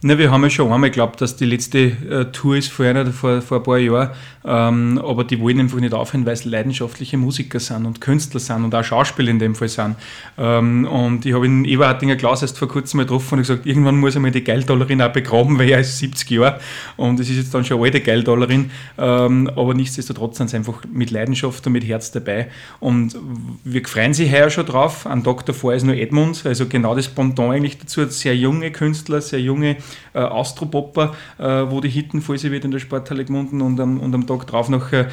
Na, 0.01 0.18
wir 0.18 0.31
haben 0.31 0.42
ja 0.42 0.51
schon 0.51 0.73
einmal 0.73 0.90
geglaubt, 0.90 1.20
dass 1.20 1.37
die 1.37 1.44
letzte 1.44 1.79
äh, 1.79 2.25
Tour 2.33 2.57
ist 2.57 2.73
vor, 2.73 2.87
einer, 2.87 3.07
vor, 3.12 3.42
vor 3.42 3.59
ein 3.59 3.62
paar 3.62 3.79
Jahren, 3.79 4.11
ähm, 4.44 5.00
aber 5.02 5.24
die 5.24 5.40
wollen 5.40 5.61
einfach 5.61 5.80
nicht 5.80 5.94
aufhören, 5.94 6.26
weil 6.26 6.35
es 6.35 6.44
leidenschaftliche 6.44 7.16
Musiker 7.16 7.61
sind 7.61 7.87
und 7.87 8.00
Künstler 8.00 8.40
sind 8.40 8.64
und 8.64 8.74
auch 8.74 8.85
Schauspieler 8.85 9.30
in 9.30 9.38
dem 9.38 9.54
Fall 9.54 9.68
sind. 9.68 9.96
Ähm, 10.37 10.87
und 10.87 11.24
ich 11.24 11.33
habe 11.33 11.46
in 11.46 11.64
Eberhardinger 11.64 12.16
Klaus 12.16 12.42
erst 12.42 12.59
vor 12.59 12.68
kurzem 12.68 12.98
mal 12.98 13.04
getroffen 13.04 13.35
und 13.35 13.40
gesagt, 13.40 13.64
irgendwann 13.64 13.96
muss 13.96 14.16
einmal 14.16 14.30
die 14.30 14.44
Geldollerin 14.44 15.00
auch 15.00 15.12
begraben, 15.12 15.59
weil 15.59 15.70
er 15.70 15.80
ist 15.80 15.98
70 15.98 16.30
Jahre 16.30 16.61
und 16.96 17.20
es 17.20 17.30
ist 17.30 17.37
jetzt 17.37 17.54
dann 17.54 17.64
schon 17.64 17.78
eine 17.78 17.87
alte 17.87 18.00
Geldollerin, 18.00 18.70
ähm, 18.98 19.50
aber 19.57 19.74
nichtsdestotrotz 19.74 20.37
sind 20.37 20.50
sie 20.50 20.57
einfach 20.57 20.83
mit 20.92 21.11
Leidenschaft 21.11 21.66
und 21.66 21.72
mit 21.72 21.87
Herz 21.87 22.12
dabei 22.12 22.48
und 22.80 23.16
wir 23.64 23.87
freuen 23.87 24.12
sich 24.12 24.30
heuer 24.30 24.50
schon 24.50 24.66
drauf. 24.66 25.07
Ein 25.07 25.24
Tag 25.24 25.46
davor 25.46 25.74
ist 25.74 25.85
nur 25.85 25.94
Edmund, 25.94 26.44
also 26.44 26.66
genau 26.66 26.94
das 26.94 27.09
Pendant 27.09 27.52
eigentlich 27.52 27.78
dazu, 27.78 28.04
sehr 28.07 28.37
junge 28.37 28.70
Künstler, 28.70 29.20
sehr 29.20 29.40
junge 29.40 29.76
äh, 30.12 30.18
Austropopper, 30.18 31.14
äh, 31.38 31.44
wo 31.44 31.80
die 31.80 31.88
Hitten 31.88 32.20
voll 32.20 32.38
sie 32.38 32.50
wird 32.50 32.64
in 32.64 32.70
der 32.70 32.78
Sporthalle 32.78 33.24
Gmunden 33.24 33.62
und 33.62 33.80
am, 33.80 34.00
und 34.00 34.14
am 34.14 34.26
Tag 34.26 34.34
drauf 34.42 34.68
noch 34.68 34.90
äh, 34.90 35.07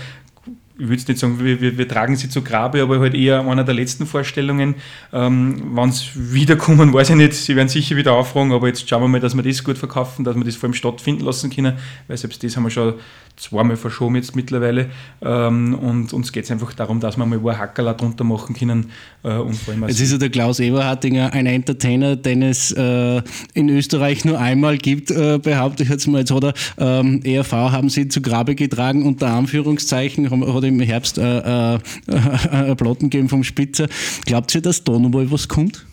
ich 0.82 0.90
würde 0.90 1.04
nicht 1.08 1.20
sagen, 1.20 1.40
wir, 1.40 1.62
wir, 1.62 1.78
wir, 1.78 1.88
tragen 1.88 2.16
sie 2.16 2.28
zu 2.28 2.42
Grabe, 2.42 2.82
aber 2.82 3.00
halt 3.00 3.14
eher 3.14 3.42
einer 3.42 3.64
der 3.64 3.76
letzten 3.76 4.08
Vorstellungen. 4.08 4.76
Ähm, 5.14 5.76
Wenn 5.76 5.92
sie 5.92 6.10
wiederkommen, 6.16 6.92
weiß 6.92 7.12
ich 7.12 7.16
nicht, 7.16 7.34
sie 7.34 7.56
werden 7.56 7.68
sicher 7.68 7.96
wieder 7.96 8.14
aufragen, 8.14 8.52
aber 8.52 8.68
jetzt 8.68 8.90
schauen 8.90 9.04
wir 9.04 9.08
mal, 9.08 9.20
dass 9.20 9.36
wir 9.36 9.44
das 9.44 9.64
gut 9.64 9.78
verkaufen, 9.78 10.24
dass 10.24 10.36
wir 10.36 10.44
das 10.44 10.56
vor 10.56 10.68
allem 10.68 10.74
stattfinden 10.74 11.24
lassen 11.24 11.52
können, 11.52 11.78
weil 12.08 12.18
selbst 12.18 12.44
das 12.44 12.58
haben 12.58 12.64
wir 12.64 12.72
schon 12.72 12.96
zweimal 13.38 13.76
verschoben 13.76 14.16
jetzt 14.16 14.36
mittlerweile. 14.36 14.90
Ähm, 15.22 15.74
und 15.76 16.14
uns 16.14 16.32
geht 16.32 16.46
es 16.46 16.52
einfach 16.52 16.74
darum, 16.74 17.00
dass 17.00 17.18
wir 17.18 17.26
mal 17.26 17.38
ein 17.38 17.58
Hackerl 17.58 17.96
drunter 17.96 18.24
machen 18.24 18.56
können. 18.56 18.92
Äh, 19.24 19.36
und 19.36 19.56
vor 19.56 19.74
allem 19.74 19.88
Jetzt 19.88 20.00
ist 20.00 20.12
ja 20.12 20.18
der 20.18 20.30
Klaus 20.30 20.60
Eberhardinger 20.60 21.34
ein 21.34 21.46
Entertainer, 21.46 22.16
den 22.16 22.42
es 22.44 22.72
äh, 22.72 23.22
in 23.54 23.70
Österreich 23.70 24.26
nur 24.26 24.40
einmal 24.40 24.78
gibt, 24.78 25.12
äh, 25.12 25.40
behaupte 25.42 25.84
ich 25.84 25.90
jetzt 25.90 26.08
mal. 26.08 26.20
Jetzt 26.20 26.32
hat 26.32 26.44
er 26.44 26.54
ähm, 26.78 27.22
ERV 27.24 27.52
haben 27.52 27.90
sie 27.90 28.08
zu 28.08 28.22
Grabe 28.22 28.56
getragen, 28.56 29.06
unter 29.06 29.28
Anführungszeichen, 29.28 30.30
hat 30.30 30.64
im 30.64 30.80
Herbst 30.80 31.18
äh, 31.18 31.76
äh, 31.76 31.80
äh, 32.08 32.76
Platten 32.76 33.10
gegeben 33.10 33.30
vom 33.30 33.44
Spitzer. 33.44 33.88
Glaubt 34.26 34.54
ihr, 34.56 34.62
dass 34.62 34.84
da 34.84 34.94
noch 34.94 35.10
mal 35.10 35.32
was 35.32 35.48
kommt? 35.48 35.86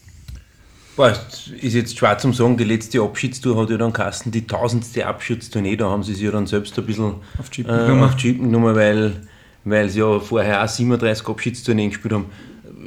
Boah, 0.98 1.16
ist 1.60 1.74
jetzt 1.74 1.96
schwer 1.96 2.18
zum 2.18 2.34
sagen, 2.34 2.56
die 2.56 2.64
letzte 2.64 3.00
Abschiedstour 3.00 3.56
hat 3.62 3.70
ja 3.70 3.76
dann 3.76 3.92
Kasten, 3.92 4.32
die 4.32 4.48
tausendste 4.48 5.06
Abschiedstournee, 5.06 5.76
da 5.76 5.88
haben 5.88 6.02
sie 6.02 6.12
sich 6.12 6.24
ja 6.24 6.32
dann 6.32 6.48
selbst 6.48 6.76
ein 6.76 6.84
bisschen 6.84 7.14
Auf 7.38 7.50
Chippen 7.52 7.72
äh, 7.72 7.78
genommen. 7.84 8.02
auf 8.02 8.16
Chippen 8.16 8.46
genommen, 8.46 8.74
weil, 8.74 9.12
weil 9.62 9.88
sie 9.88 10.00
ja 10.00 10.18
vorher 10.18 10.64
auch 10.64 10.66
37 10.66 11.24
Abschiedstourneen 11.24 11.90
gespielt 11.90 12.14
haben. 12.14 12.26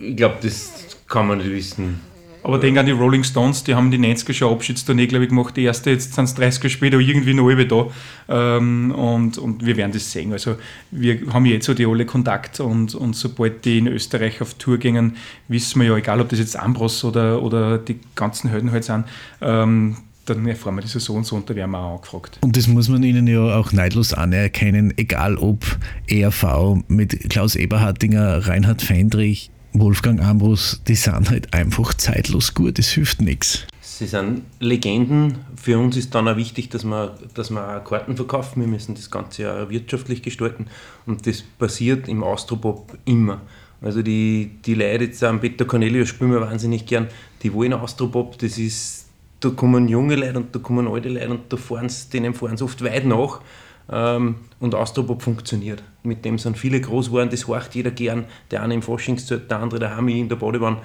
Ich 0.02 0.18
glaube, 0.18 0.36
das 0.42 0.74
kann 1.08 1.26
man 1.26 1.38
nicht 1.38 1.52
wissen. 1.52 2.02
Aber 2.44 2.58
denk 2.58 2.78
an 2.78 2.86
die 2.86 2.92
Rolling 2.92 3.24
Stones, 3.24 3.64
die 3.64 3.76
haben 3.76 3.92
die 3.92 4.00
90er 4.00 4.34
schon 4.34 4.52
Abschiedstournee, 4.52 5.08
glaube 5.08 5.26
ich, 5.26 5.30
gemacht. 5.30 5.56
Die 5.56 5.64
erste, 5.64 5.92
jetzt 5.92 6.14
sind 6.14 6.26
es 6.26 6.34
30 6.34 6.64
Jahre 6.64 6.70
später, 6.70 7.00
irgendwie 7.00 7.34
noch 7.34 7.48
alle 7.48 7.66
da. 7.68 7.88
Ähm, 8.30 8.92
und, 8.92 9.38
und 9.38 9.66
wir 9.66 9.78
werden 9.78 9.92
das 9.92 10.12
sehen. 10.12 10.32
Also 10.34 10.56
wir 10.90 11.22
haben 11.32 11.46
jetzt 11.46 11.66
so 11.66 11.74
die 11.74 11.86
alle 11.86 12.06
Kontakt 12.06 12.60
und, 12.60 12.96
und 12.96 13.16
sobald 13.16 13.66
die 13.66 13.78
in 13.78 13.88
Österreich 13.88 14.42
auf 14.42 14.56
Tour 14.56 14.78
gingen, 14.78 15.18
wissen 15.48 15.82
wir 15.82 15.90
ja, 15.90 15.98
egal 15.98 16.20
ob 16.22 16.30
das 16.30 16.40
jetzt 16.40 16.58
Ambros 16.58 17.04
oder, 17.04 17.42
oder 17.44 17.78
die 17.78 18.00
ganzen 18.16 18.50
Helden 18.50 18.72
halt 18.72 18.86
sind, 18.86 19.06
ähm, 19.42 19.98
dann 20.26 20.48
erfahren 20.48 20.76
wir 20.76 20.82
die 20.82 20.88
Saison 20.88 21.24
so 21.24 21.36
und 21.36 21.50
da 21.50 21.56
werden 21.56 21.72
wir 21.72 21.80
auch 21.80 21.96
angefragt. 21.96 22.40
Und 22.42 22.56
das 22.58 22.68
muss 22.68 22.90
man 22.90 23.04
ihnen 23.04 23.28
ja 23.28 23.56
auch 23.56 23.72
neidlos 23.72 24.14
anerkennen, 24.14 24.94
egal 24.98 25.38
ob 25.38 25.66
ERV 26.08 26.84
mit 26.88 27.30
Klaus 27.30 27.56
Eberhardinger, 27.56 28.48
Reinhard 28.48 28.82
Fendrich, 28.82 29.52
Wolfgang 29.74 30.22
Ambros, 30.22 30.82
die 30.88 30.96
sind 30.96 31.30
halt 31.30 31.54
einfach 31.54 31.94
zeitlos 31.94 32.54
gut, 32.54 32.78
das 32.78 32.90
hilft 32.90 33.22
nichts. 33.22 33.66
Sie 34.02 34.08
sind 34.08 34.44
Legenden. 34.60 35.38
Für 35.56 35.78
uns 35.78 35.96
ist 35.96 36.16
dann 36.16 36.28
auch 36.28 36.36
wichtig, 36.36 36.70
dass 36.70 36.84
wir, 36.84 37.16
dass 37.36 37.52
wir 37.52 37.78
auch 37.78 37.84
Karten 37.84 38.16
verkaufen. 38.16 38.62
Wir 38.62 38.68
müssen 38.68 38.96
das 38.96 39.12
Ganze 39.12 39.54
auch 39.54 39.70
wirtschaftlich 39.70 40.24
gestalten. 40.24 40.66
Und 41.06 41.28
das 41.28 41.44
passiert 41.44 42.08
im 42.08 42.24
Austropop 42.24 42.98
immer. 43.06 43.42
Also 43.80 44.02
die, 44.02 44.58
die 44.66 44.74
Leute 44.74 45.04
jetzt 45.04 45.24
am 45.24 45.40
Peter 45.40 45.66
Cornelius 45.66 46.10
spielen 46.10 46.32
wir 46.32 46.42
wahnsinnig 46.42 46.88
gern. 46.88 47.10
Die 47.44 47.54
wollen 47.54 47.74
Austropop. 47.74 48.40
Das 48.40 48.58
ist, 48.58 49.06
da 49.40 49.50
kommen 49.50 49.88
junge 49.88 50.16
Leute 50.16 50.38
und 50.38 50.56
da 50.56 50.60
kommen 50.60 50.88
alte 50.88 51.10
Leute 51.10 51.30
und 51.30 51.54
da 51.54 51.58
fahren 51.58 51.88
sie, 51.88 52.10
denen 52.10 52.34
fahren 52.34 52.58
sie 52.58 52.64
oft 52.64 52.84
weit 52.84 53.06
nach. 53.06 53.42
Ähm, 53.90 54.36
und 54.60 54.76
Austropop 54.76 55.22
funktioniert. 55.22 55.84
Mit 56.04 56.26
dem 56.26 56.38
sind 56.38 56.58
viele 56.58 56.82
groß 56.82 57.08
geworden, 57.08 57.30
das 57.30 57.48
horcht 57.48 57.76
jeder 57.76 57.92
gern. 57.92 58.26
Der 58.52 58.64
eine 58.64 58.74
im 58.74 58.82
Faschingszelt, 58.82 59.50
der 59.50 59.60
andere 59.60 59.80
daheim 59.80 60.08
in 60.08 60.30
der 60.30 60.36
Badewanne. 60.36 60.78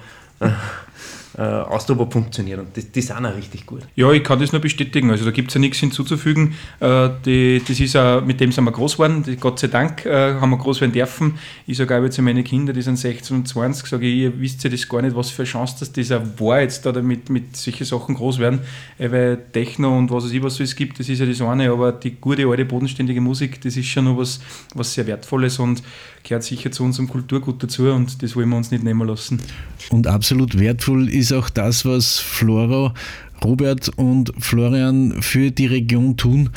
Äh, 1.37 1.41
Austropop 1.41 2.11
funktioniert 2.11 2.59
und 2.59 2.75
die, 2.75 2.83
die 2.83 3.01
sind 3.01 3.23
auch 3.23 3.35
richtig 3.35 3.65
gut. 3.65 3.81
Ja, 3.95 4.11
ich 4.11 4.23
kann 4.23 4.39
das 4.39 4.51
nur 4.51 4.61
bestätigen. 4.61 5.11
Also 5.11 5.23
da 5.23 5.31
gibt 5.31 5.49
es 5.49 5.53
ja 5.53 5.59
nichts 5.59 5.77
hinzuzufügen. 5.77 6.55
Äh, 6.79 7.09
die, 7.25 7.61
das 7.65 7.79
ist 7.79 7.95
auch, 7.95 8.21
mit 8.21 8.39
dem 8.39 8.51
sind 8.51 8.63
wir 8.63 8.71
groß 8.71 8.93
geworden. 8.93 9.23
Die, 9.23 9.35
Gott 9.35 9.59
sei 9.59 9.67
Dank 9.67 10.05
äh, 10.05 10.33
haben 10.33 10.49
wir 10.49 10.57
groß 10.57 10.81
werden 10.81 10.93
dürfen. 10.93 11.35
Ich 11.67 11.77
sage 11.77 11.95
auch 11.95 12.03
jetzt 12.03 12.15
zu 12.15 12.23
meinen 12.23 12.43
Kindern, 12.43 12.75
die 12.75 12.81
sind 12.81 12.97
16 12.97 13.37
und 13.37 13.47
20, 13.47 13.87
sage 13.87 14.07
ich, 14.07 14.15
ihr 14.15 14.39
wisst 14.39 14.63
ja 14.63 14.69
das 14.69 14.89
gar 14.89 15.03
nicht, 15.03 15.15
was 15.15 15.29
für 15.29 15.43
eine 15.43 15.49
Chance 15.49 15.75
dass 15.79 15.91
das 15.91 16.11
auch 16.11 16.23
war, 16.39 16.61
jetzt 16.61 16.85
da 16.85 16.91
damit 16.91 17.29
mit 17.29 17.55
solchen 17.55 17.85
Sachen 17.85 18.15
groß 18.15 18.39
werden. 18.39 18.61
Äh, 18.97 19.11
weil 19.11 19.37
Techno 19.53 19.95
und 19.95 20.09
was 20.09 20.23
es 20.23 20.31
ich 20.31 20.41
was 20.41 20.55
so 20.55 20.63
es 20.63 20.75
gibt, 20.75 20.99
das 20.99 21.07
ist 21.07 21.19
ja 21.19 21.25
das 21.27 21.39
eine, 21.41 21.69
aber 21.69 21.91
die 21.91 22.15
gute, 22.19 22.47
alte, 22.47 22.65
bodenständige 22.65 23.21
Musik, 23.21 23.61
das 23.61 23.77
ist 23.77 23.85
schon 23.85 24.05
noch 24.05 24.17
was, 24.17 24.39
was 24.73 24.93
sehr 24.93 25.05
Wertvolles 25.05 25.59
und 25.59 25.83
gehört 26.23 26.43
sicher 26.43 26.71
zu 26.71 26.83
unserem 26.83 27.07
Kulturgut 27.07 27.61
dazu 27.63 27.83
und 27.91 28.21
das 28.21 28.35
wollen 28.35 28.49
wir 28.49 28.57
uns 28.57 28.71
nicht 28.71 28.83
nehmen 28.83 29.07
lassen. 29.07 29.39
Und 29.89 30.07
absolut 30.07 30.59
wertvoll 30.59 31.09
ist 31.09 31.26
auch 31.31 31.49
das, 31.49 31.85
was 31.85 32.19
Flora, 32.19 32.93
Robert 33.43 33.89
und 33.89 34.33
Florian 34.39 35.21
für 35.21 35.51
die 35.51 35.67
Region 35.67 36.17
tun. 36.17 36.49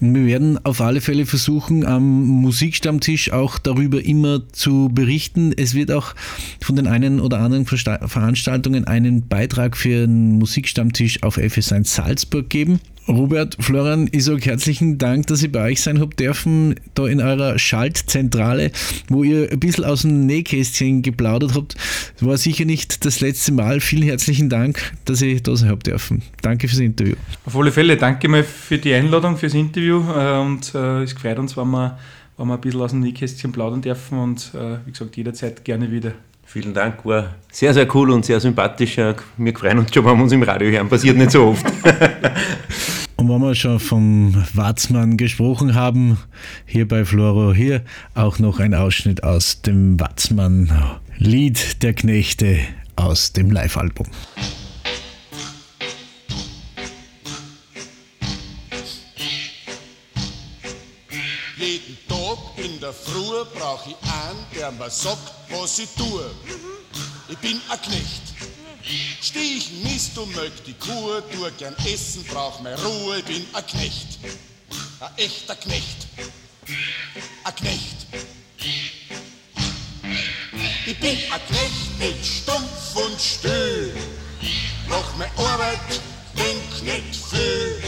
Wir 0.00 0.26
werden 0.26 0.58
auf 0.64 0.80
alle 0.80 1.00
Fälle 1.00 1.24
versuchen, 1.24 1.86
am 1.86 2.24
Musikstammtisch 2.26 3.32
auch 3.32 3.58
darüber 3.58 4.04
immer 4.04 4.48
zu 4.50 4.90
berichten. 4.92 5.52
Es 5.56 5.74
wird 5.74 5.90
auch 5.90 6.14
von 6.60 6.76
den 6.76 6.86
einen 6.86 7.20
oder 7.20 7.38
anderen 7.38 7.64
Veranstaltungen 7.64 8.86
einen 8.86 9.28
Beitrag 9.28 9.76
für 9.76 10.04
einen 10.04 10.38
Musikstammtisch 10.38 11.22
auf 11.22 11.38
FS1 11.38 11.86
Salzburg 11.86 12.50
geben. 12.50 12.80
Robert, 13.06 13.58
Florian, 13.60 14.08
ich 14.12 14.24
sage 14.24 14.40
herzlichen 14.46 14.96
Dank, 14.96 15.26
dass 15.26 15.42
ich 15.42 15.52
bei 15.52 15.72
euch 15.72 15.82
sein 15.82 16.00
habe 16.00 16.14
dürfen, 16.16 16.74
da 16.94 17.06
in 17.06 17.20
eurer 17.20 17.58
Schaltzentrale, 17.58 18.72
wo 19.08 19.22
ihr 19.22 19.52
ein 19.52 19.60
bisschen 19.60 19.84
aus 19.84 20.02
dem 20.02 20.24
Nähkästchen 20.24 21.02
geplaudert 21.02 21.54
habt. 21.54 21.74
Das 22.18 22.26
war 22.26 22.38
sicher 22.38 22.64
nicht 22.64 23.04
das 23.04 23.20
letzte 23.20 23.52
Mal. 23.52 23.80
Vielen 23.80 24.04
herzlichen 24.04 24.48
Dank, 24.48 24.94
dass 25.04 25.20
ich 25.20 25.42
da 25.42 25.54
sein 25.54 25.68
habe 25.68 25.82
dürfen. 25.82 26.22
Danke 26.40 26.66
fürs 26.66 26.80
Interview. 26.80 27.14
Auf 27.44 27.54
alle 27.56 27.72
Fälle, 27.72 27.98
danke 27.98 28.26
mal 28.26 28.42
für 28.42 28.78
die 28.78 28.94
Einladung, 28.94 29.36
fürs 29.36 29.54
Interview 29.54 30.02
äh, 30.16 30.38
und 30.38 30.74
äh, 30.74 31.02
es 31.02 31.14
gefreut 31.14 31.38
uns, 31.38 31.58
wenn 31.58 31.70
wir, 31.70 31.98
wenn 32.38 32.48
wir 32.48 32.54
ein 32.54 32.60
bisschen 32.62 32.80
aus 32.80 32.92
dem 32.92 33.00
Nähkästchen 33.00 33.52
plaudern 33.52 33.82
dürfen 33.82 34.18
und 34.18 34.52
äh, 34.54 34.78
wie 34.86 34.92
gesagt, 34.92 35.14
jederzeit 35.18 35.62
gerne 35.62 35.92
wieder. 35.92 36.12
Vielen 36.54 36.72
Dank, 36.72 37.04
war 37.04 37.34
sehr, 37.50 37.74
sehr 37.74 37.92
cool 37.96 38.12
und 38.12 38.24
sehr 38.24 38.38
sympathisch. 38.38 38.96
Wir 38.96 39.56
freuen 39.56 39.80
uns 39.80 39.92
schon, 39.92 40.04
wenn 40.04 40.16
wir 40.16 40.22
uns 40.22 40.30
im 40.30 40.44
Radio 40.44 40.70
hören. 40.70 40.88
Passiert 40.88 41.16
nicht 41.16 41.32
so 41.32 41.48
oft. 41.48 41.66
Und 43.16 43.28
wenn 43.28 43.40
wir 43.40 43.56
schon 43.56 43.80
vom 43.80 44.36
Watzmann 44.52 45.16
gesprochen 45.16 45.74
haben, 45.74 46.16
hier 46.64 46.86
bei 46.86 47.04
Floro, 47.04 47.52
hier 47.52 47.82
auch 48.14 48.38
noch 48.38 48.60
ein 48.60 48.72
Ausschnitt 48.72 49.24
aus 49.24 49.62
dem 49.62 49.98
Watzmann 49.98 50.70
Lied 51.18 51.82
der 51.82 51.92
Knechte 51.92 52.60
aus 52.94 53.32
dem 53.32 53.50
Live-Album. 53.50 54.06
Früh 63.44 63.58
brauch 63.58 63.86
ich 63.86 63.96
einen, 64.02 64.46
der 64.54 64.70
mir 64.72 64.90
sagt, 64.90 65.32
was 65.50 65.78
ich 65.78 65.88
tue. 65.96 66.30
Ich 67.28 67.38
bin 67.38 67.60
ein 67.68 67.82
Knecht. 67.82 68.22
Steh 69.22 69.56
ich 69.56 69.70
Mist 69.82 70.16
und 70.18 70.34
mög 70.34 70.52
die 70.64 70.74
Kuh, 70.74 71.20
tu 71.32 71.50
gern 71.58 71.74
essen, 71.86 72.24
brauch 72.24 72.60
mehr 72.60 72.78
Ruhe, 72.82 73.18
ich 73.18 73.24
bin 73.24 73.46
ein 73.52 73.66
Knecht. 73.66 74.18
Ein 75.00 75.10
echter 75.16 75.56
Knecht. 75.56 76.06
Ein 77.44 77.54
Knecht. 77.56 78.06
Ich 80.86 81.00
bin 81.00 81.18
ein 81.32 81.40
Knecht, 81.48 81.98
nicht 81.98 82.42
stumpf 82.42 82.96
und 82.96 83.20
still. 83.20 83.96
Mach 84.88 85.16
mir 85.16 85.30
Arbeit, 85.36 85.78
denk 86.36 86.82
nicht 86.82 87.16
viel. 87.30 87.82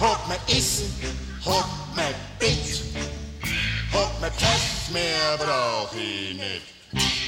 Hab 0.00 0.26
mein 0.28 0.40
Essen, 0.48 0.92
hab 1.44 1.68
mein 1.94 2.14
Bett. 2.38 3.17
Hab 3.92 4.20
mein 4.20 4.32
Pfeff, 4.32 4.90
mehr 4.90 5.36
brauch 5.38 5.92
ich 5.94 6.36
nicht. 6.36 7.27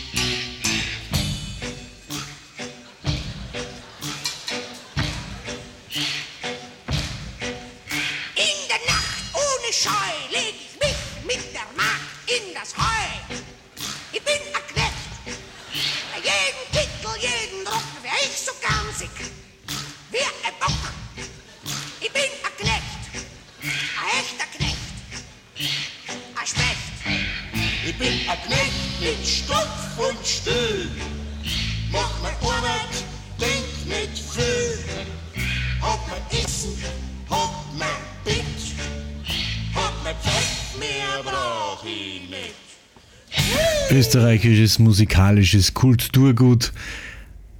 Österreichisches 44.30 44.78
musikalisches 44.78 45.74
Kulturgut. 45.74 46.72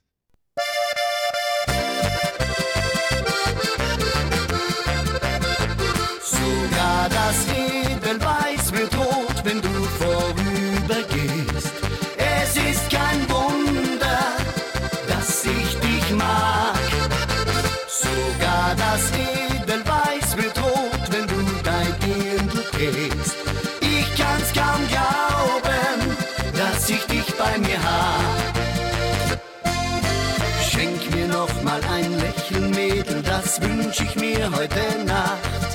Heute 34.58 35.04
Nacht. 35.04 35.70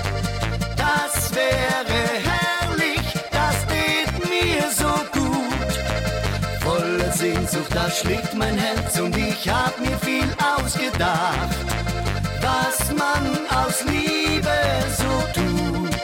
Das 0.75 1.34
wäre 1.34 1.99
herrlich, 2.29 3.05
das 3.31 3.55
tät 3.71 4.11
mir 4.29 4.63
so 4.71 4.93
gut. 5.17 5.71
Voller 6.59 7.11
Sehnsucht, 7.13 7.73
da 7.73 7.89
schlägt 7.89 8.34
mein 8.34 8.57
Herz 8.57 8.99
und 8.99 9.15
ich 9.15 9.47
hab 9.47 9.79
mir 9.79 9.97
viel 9.99 10.27
ausgedacht, 10.57 11.55
was 12.41 12.91
man 13.01 13.23
aus 13.61 13.86
Liebe 13.86 14.57
so 15.01 15.13
tut. 15.34 15.95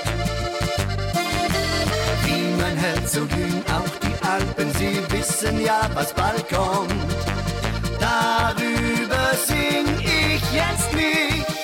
Wie 2.23 2.61
mein 2.61 2.77
Herz 2.77 3.11
so 3.11 3.25
glühen 3.25 3.63
auch 3.77 3.95
die 4.05 4.25
Alpen, 4.25 4.71
sie 4.79 5.01
wissen 5.09 5.59
ja, 5.61 5.81
was 5.95 6.13
bald 6.13 6.47
kommt. 6.47 6.93
Darüber 7.99 9.25
sing 9.45 9.85
ich 9.99 10.41
jetzt 10.53 10.93
mit 10.93 11.58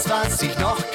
alles, 0.00 0.08
was 0.08 0.42
ich 0.42 0.58
noch 0.58 0.89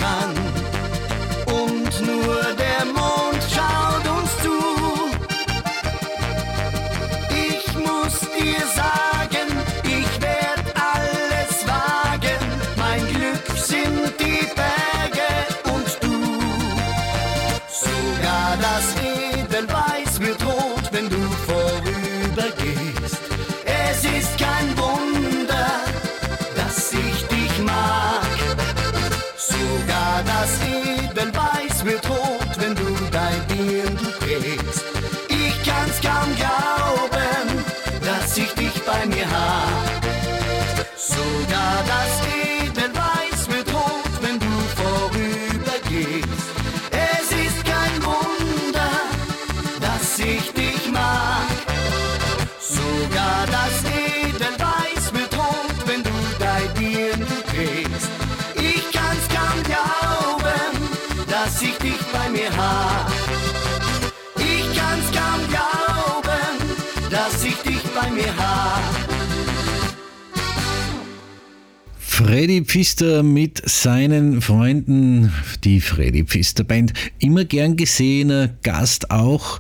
Freddy 72.46 72.64
Pfister 72.64 73.24
mit 73.24 73.68
seinen 73.68 74.40
Freunden, 74.40 75.34
die 75.64 75.82
Freddy 75.82 76.26
Pfister 76.26 76.64
Band, 76.64 76.94
immer 77.18 77.44
gern 77.44 77.76
gesehener 77.76 78.50
Gast 78.62 79.10
auch 79.10 79.60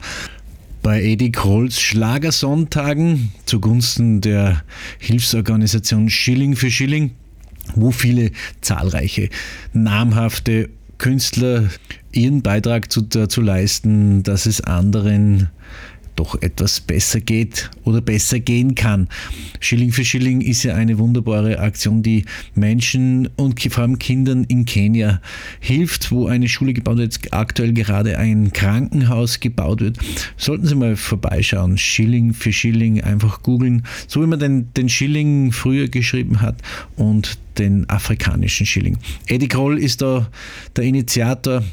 bei 0.83 1.01
Eddie 1.01 1.31
Krolls 1.31 1.81
Schlagersonntagen 1.81 3.31
zugunsten 3.47 4.21
der 4.21 4.61
Hilfsorganisation 4.99 6.11
Schilling 6.11 6.55
für 6.55 6.69
Schilling, 6.69 7.15
wo 7.73 7.89
viele 7.89 8.29
zahlreiche 8.61 9.29
namhafte 9.73 10.69
Künstler 10.99 11.63
ihren 12.11 12.43
Beitrag 12.43 12.91
zu, 12.91 13.01
dazu 13.01 13.41
leisten, 13.41 14.21
dass 14.21 14.45
es 14.45 14.61
anderen 14.61 15.49
doch 16.15 16.41
etwas 16.41 16.79
besser 16.79 17.19
geht 17.19 17.69
oder 17.83 18.01
besser 18.01 18.39
gehen 18.39 18.75
kann. 18.75 19.07
Schilling 19.59 19.91
für 19.91 20.05
Schilling 20.05 20.41
ist 20.41 20.63
ja 20.63 20.75
eine 20.75 20.97
wunderbare 20.97 21.59
Aktion, 21.59 22.03
die 22.03 22.25
Menschen 22.53 23.29
und 23.35 23.61
vor 23.61 23.83
allem 23.83 23.99
Kindern 23.99 24.43
in 24.45 24.65
Kenia 24.65 25.21
hilft, 25.59 26.11
wo 26.11 26.27
eine 26.27 26.47
Schule 26.47 26.73
gebaut 26.73 26.97
wird, 26.97 27.19
aktuell 27.31 27.73
gerade 27.73 28.17
ein 28.17 28.53
Krankenhaus 28.53 29.39
gebaut 29.39 29.81
wird. 29.81 29.97
Sollten 30.37 30.67
Sie 30.67 30.75
mal 30.75 30.95
vorbeischauen. 30.95 31.77
Schilling 31.77 32.33
für 32.33 32.53
Schilling, 32.53 33.01
einfach 33.01 33.41
googeln, 33.43 33.83
so 34.07 34.21
wie 34.21 34.27
man 34.27 34.39
den, 34.39 34.73
den 34.73 34.89
Schilling 34.89 35.51
früher 35.51 35.87
geschrieben 35.87 36.41
hat 36.41 36.61
und 36.95 37.37
den 37.57 37.89
afrikanischen 37.89 38.65
Schilling. 38.65 38.97
Eddie 39.27 39.47
Kroll 39.47 39.79
ist 39.79 40.01
da 40.01 40.29
der 40.75 40.83
Initiator 40.83 41.63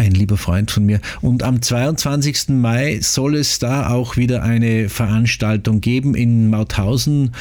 ein 0.00 0.12
lieber 0.12 0.36
Freund 0.36 0.70
von 0.70 0.86
mir. 0.86 1.00
Und 1.20 1.42
am 1.42 1.60
22. 1.60 2.48
Mai 2.48 2.98
soll 3.02 3.36
es 3.36 3.58
da 3.58 3.90
auch 3.90 4.16
wieder 4.16 4.42
eine 4.42 4.88
Veranstaltung 4.88 5.80
geben 5.80 6.14
in 6.14 6.48
Mauthausen. 6.48 7.32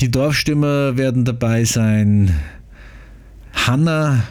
Die 0.00 0.10
Dorfstimmer 0.10 0.96
werden 0.96 1.24
dabei 1.24 1.64
sein. 1.64 2.34
Hanna 3.54 4.24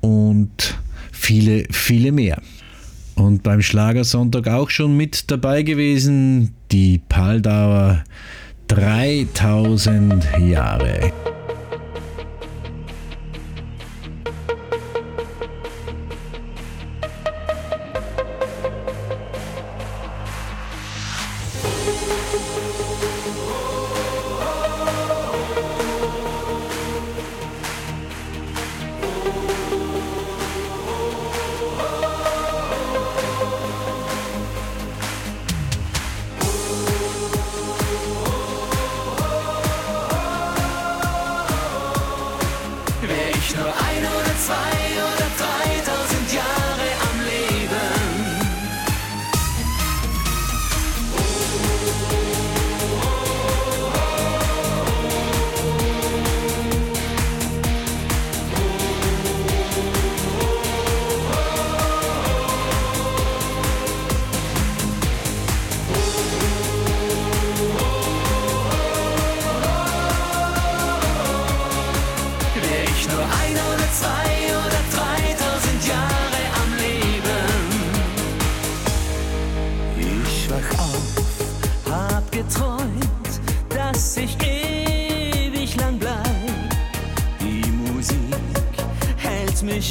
und 0.00 0.78
viele, 1.12 1.64
viele 1.70 2.10
mehr. 2.10 2.40
Und 3.14 3.42
beim 3.42 3.60
Schlagersonntag 3.60 4.48
auch 4.48 4.70
schon 4.70 4.96
mit 4.96 5.30
dabei 5.30 5.64
gewesen, 5.64 6.54
die 6.70 7.00
Paldauer 7.08 8.04
3000 8.68 10.26
Jahre. 10.38 11.12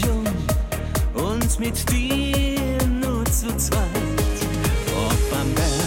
Um 0.06 0.24
und 1.24 1.60
mit 1.60 1.90
dir 1.92 2.78
nur 2.88 3.26
zu 3.26 3.48
zweit. 3.58 4.38
Ob 4.96 5.40
am 5.40 5.54
Berg, 5.54 5.87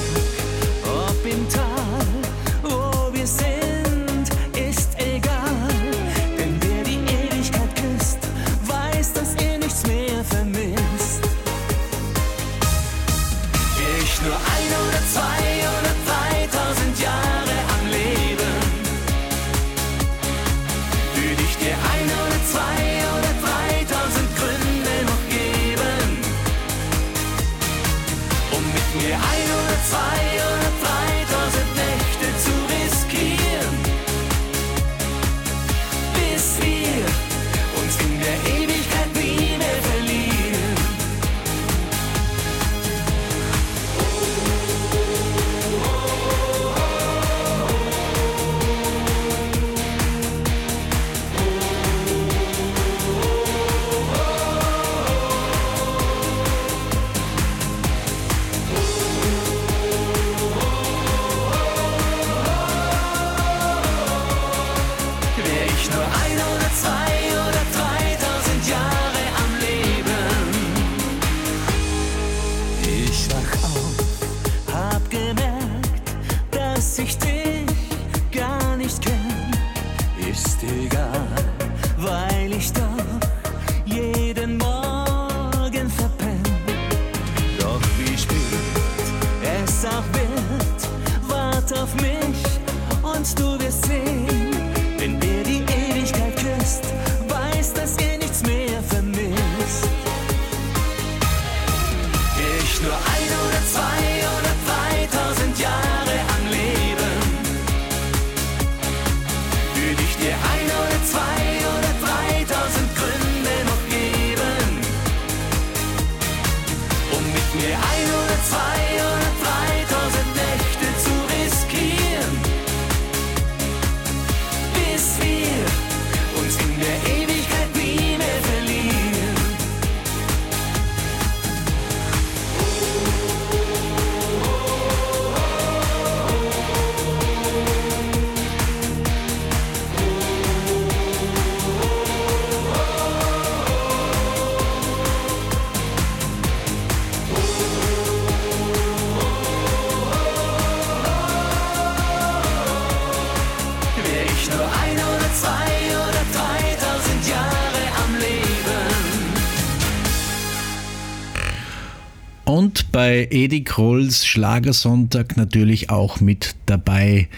Edi 163.28 163.64
Krolls 163.64 164.26
Schlagersonntag 164.26 165.36
natürlich 165.36 165.90
auch 165.90 166.20
mit 166.20 166.56
dabei. 166.66 167.28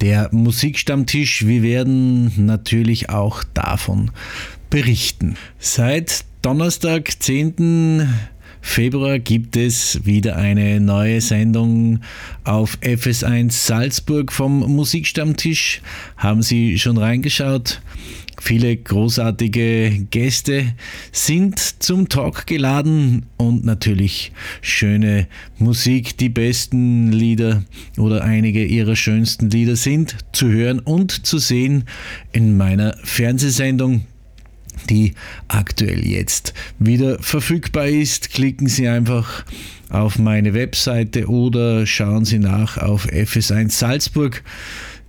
Der 0.00 0.28
Musikstammtisch, 0.32 1.46
wir 1.46 1.62
werden 1.62 2.32
natürlich 2.46 3.10
auch 3.10 3.44
davon 3.54 4.10
berichten. 4.70 5.36
Seit 5.58 6.24
Donnerstag, 6.42 7.10
10. 7.22 8.08
Februar 8.60 9.18
gibt 9.18 9.56
es 9.56 10.04
wieder 10.06 10.36
eine 10.36 10.80
neue 10.80 11.20
Sendung 11.20 12.00
auf 12.44 12.78
FS1 12.80 13.52
Salzburg 13.52 14.32
vom 14.32 14.60
Musikstammtisch. 14.60 15.82
Haben 16.16 16.42
Sie 16.42 16.78
schon 16.78 16.96
reingeschaut? 16.96 17.82
Viele 18.44 18.76
großartige 18.76 20.06
Gäste 20.10 20.74
sind 21.12 21.58
zum 21.58 22.10
Talk 22.10 22.46
geladen 22.46 23.24
und 23.38 23.64
natürlich 23.64 24.32
schöne 24.60 25.28
Musik. 25.58 26.18
Die 26.18 26.28
besten 26.28 27.10
Lieder 27.10 27.64
oder 27.96 28.22
einige 28.22 28.62
ihrer 28.62 28.96
schönsten 28.96 29.48
Lieder 29.48 29.76
sind 29.76 30.18
zu 30.32 30.48
hören 30.50 30.80
und 30.80 31.24
zu 31.24 31.38
sehen 31.38 31.84
in 32.32 32.58
meiner 32.58 32.98
Fernsehsendung 33.02 34.02
die 34.90 35.14
aktuell 35.48 36.06
jetzt 36.06 36.52
wieder 36.78 37.18
verfügbar 37.20 37.86
ist. 37.86 38.30
Klicken 38.30 38.66
Sie 38.66 38.88
einfach 38.88 39.46
auf 39.88 40.18
meine 40.18 40.52
Webseite 40.52 41.28
oder 41.28 41.86
schauen 41.86 42.26
Sie 42.26 42.40
nach 42.40 42.76
auf 42.76 43.06
FS1 43.06 43.70
Salzburg. 43.70 44.42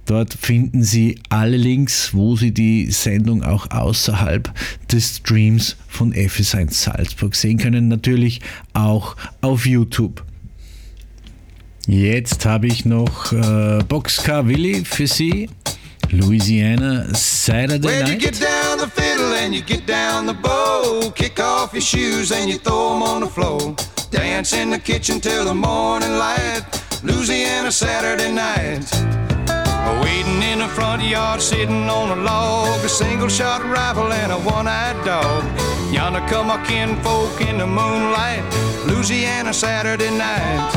Dort 0.06 0.34
finden 0.34 0.84
Sie 0.84 1.20
alle 1.30 1.58
Links, 1.58 2.14
wo 2.14 2.36
Sie 2.36 2.52
die 2.52 2.92
Sendung 2.92 3.44
auch 3.44 3.72
außerhalb 3.72 4.54
des 4.92 5.18
Streams 5.18 5.76
von 5.88 6.14
FS1 6.14 6.72
Salzburg 6.74 7.36
sehen 7.36 7.58
können. 7.58 7.88
Natürlich 7.88 8.42
auch 8.74 9.16
auf 9.42 9.66
YouTube. 9.66 10.24
Jetzt 11.88 12.46
habe 12.46 12.68
ich 12.68 12.86
noch 12.86 13.32
äh, 13.32 13.80
Boxcar 13.88 14.48
Willi 14.48 14.84
für 14.86 15.08
Sie. 15.08 15.50
Louisiana 16.12 17.06
Saturday 17.14 17.84
Well, 17.84 18.02
you 18.02 18.14
Night. 18.14 18.20
get 18.20 18.40
down 18.42 18.80
the 18.80 18.88
fiddle 18.90 19.34
and 19.44 19.54
you 19.56 19.62
get 19.62 19.88
down 19.88 20.28
the 20.28 20.34
bow. 20.34 21.12
Kick 21.16 21.40
off 21.40 21.74
your 21.74 21.82
shoes 21.82 22.32
and 22.32 22.48
you 22.48 22.58
throw 22.60 22.96
'em 22.96 23.02
on 23.02 23.22
the 23.24 23.28
floor. 23.30 23.76
Dance 24.12 24.54
in 24.54 24.70
the 24.72 24.80
kitchen 24.80 25.20
till 25.20 25.46
the 25.46 25.54
morning 25.54 26.18
light. 26.18 26.64
Louisiana 27.04 27.72
Saturday 27.72 28.32
night. 28.32 29.25
Waiting 30.02 30.42
in 30.42 30.60
the 30.60 30.68
front 30.68 31.04
yard, 31.04 31.42
sitting 31.42 31.90
on 31.90 32.18
a 32.18 32.22
log, 32.22 32.84
a 32.84 32.90
single 32.90 33.30
shot 33.30 33.64
rifle 33.64 34.12
and 34.12 34.32
a 34.32 34.38
one 34.38 34.68
eyed 34.68 34.98
dog. 35.06 35.44
Yonder 35.92 36.26
come 36.28 36.50
our 36.50 36.64
kinfolk 36.66 37.40
in 37.42 37.58
the 37.60 37.68
moonlight, 37.68 38.44
Louisiana 38.86 39.54
Saturday 39.54 40.10
night. 40.18 40.72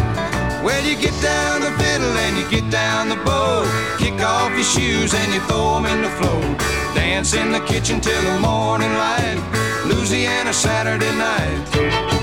Well, 0.63 0.85
you 0.85 0.97
get 0.97 1.15
down 1.23 1.61
the 1.61 1.71
fiddle 1.83 2.15
and 2.25 2.37
you 2.37 2.49
get 2.51 2.71
down 2.71 3.09
the 3.09 3.17
bow. 3.17 3.65
Kick 3.99 4.21
off 4.21 4.51
your 4.53 4.65
shoes 4.65 5.15
and 5.15 5.33
you 5.33 5.41
throw 5.49 5.77
'em 5.77 5.87
in 5.87 6.03
the 6.03 6.11
floor. 6.19 6.43
Dance 6.95 7.33
in 7.33 7.53
the 7.53 7.61
kitchen 7.61 8.01
till 8.01 8.23
the 8.23 8.39
morning 8.41 8.93
light, 8.93 9.39
Louisiana 9.87 10.53
Saturday 10.53 11.13
night. 11.17 12.18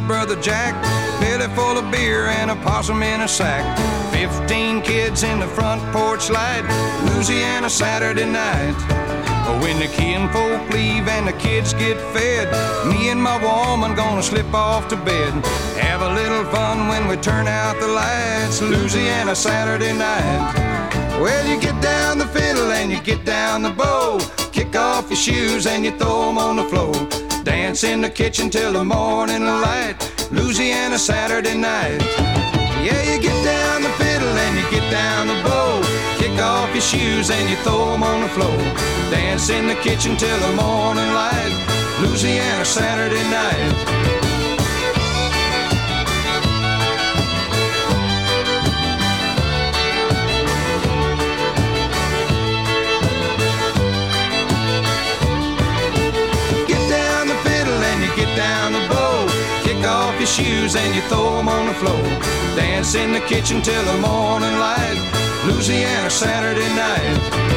Brother 0.00 0.36
Jack, 0.40 0.74
belly 1.20 1.48
full 1.54 1.78
of 1.78 1.90
beer 1.90 2.26
and 2.26 2.50
a 2.50 2.56
possum 2.56 3.02
in 3.02 3.22
a 3.22 3.28
sack. 3.28 3.64
Fifteen 4.12 4.82
kids 4.82 5.22
in 5.22 5.40
the 5.40 5.46
front 5.46 5.82
porch 5.92 6.30
light, 6.30 6.64
Louisiana 7.04 7.70
Saturday 7.70 8.26
night. 8.26 8.76
When 9.62 9.78
the 9.78 9.86
kinfolk 9.86 10.70
leave 10.70 11.08
and 11.08 11.26
the 11.26 11.32
kids 11.32 11.72
get 11.74 11.96
fed, 12.12 12.48
me 12.86 13.08
and 13.08 13.20
my 13.20 13.36
woman 13.42 13.94
gonna 13.94 14.22
slip 14.22 14.52
off 14.52 14.88
to 14.88 14.96
bed. 14.96 15.32
Have 15.78 16.02
a 16.02 16.12
little 16.14 16.44
fun 16.52 16.88
when 16.88 17.08
we 17.08 17.16
turn 17.16 17.48
out 17.48 17.80
the 17.80 17.88
lights, 17.88 18.60
Louisiana 18.60 19.34
Saturday 19.34 19.92
night. 19.92 20.52
Well, 21.20 21.46
you 21.48 21.58
get 21.60 21.80
down 21.82 22.18
the 22.18 22.26
fiddle 22.26 22.70
and 22.72 22.92
you 22.92 23.00
get 23.00 23.24
down 23.24 23.62
the 23.62 23.70
bow. 23.70 24.20
Kick 24.52 24.76
off 24.76 25.08
your 25.08 25.16
shoes 25.16 25.66
and 25.66 25.84
you 25.84 25.92
throw 25.98 26.28
'em 26.28 26.38
on 26.38 26.56
the 26.56 26.64
floor. 26.64 27.27
Dance 27.48 27.82
in 27.82 28.02
the 28.02 28.10
kitchen 28.10 28.50
till 28.50 28.74
the 28.74 28.84
morning 28.84 29.42
light. 29.42 29.96
Louisiana 30.30 30.98
Saturday 30.98 31.56
night. 31.56 31.98
Yeah, 32.84 33.02
you 33.10 33.18
get 33.22 33.42
down 33.42 33.82
the 33.82 33.88
fiddle 34.00 34.28
and 34.28 34.58
you 34.58 34.70
get 34.70 34.90
down 34.90 35.28
the 35.28 35.42
bow. 35.48 35.80
Kick 36.18 36.38
off 36.42 36.70
your 36.74 36.82
shoes 36.82 37.30
and 37.30 37.48
you 37.48 37.56
throw 37.64 37.94
'em 37.94 38.02
on 38.02 38.20
the 38.20 38.28
floor. 38.36 38.58
Dance 39.10 39.48
in 39.48 39.66
the 39.66 39.76
kitchen 39.76 40.14
till 40.18 40.38
the 40.46 40.52
morning 40.62 41.10
light. 41.14 41.54
Louisiana 42.02 42.66
Saturday 42.66 43.24
night. 43.30 44.17
Your 60.18 60.26
shoes 60.26 60.74
and 60.74 60.94
you 60.94 61.02
throw 61.08 61.38
'em 61.38 61.48
on 61.48 61.66
the 61.66 61.74
floor. 61.74 62.02
Dance 62.56 62.94
in 62.94 63.12
the 63.12 63.20
kitchen 63.20 63.62
till 63.62 63.84
the 63.84 63.98
morning 63.98 64.58
light. 64.58 64.98
Louisiana 65.46 66.10
Saturday 66.10 66.68
night. 66.74 67.48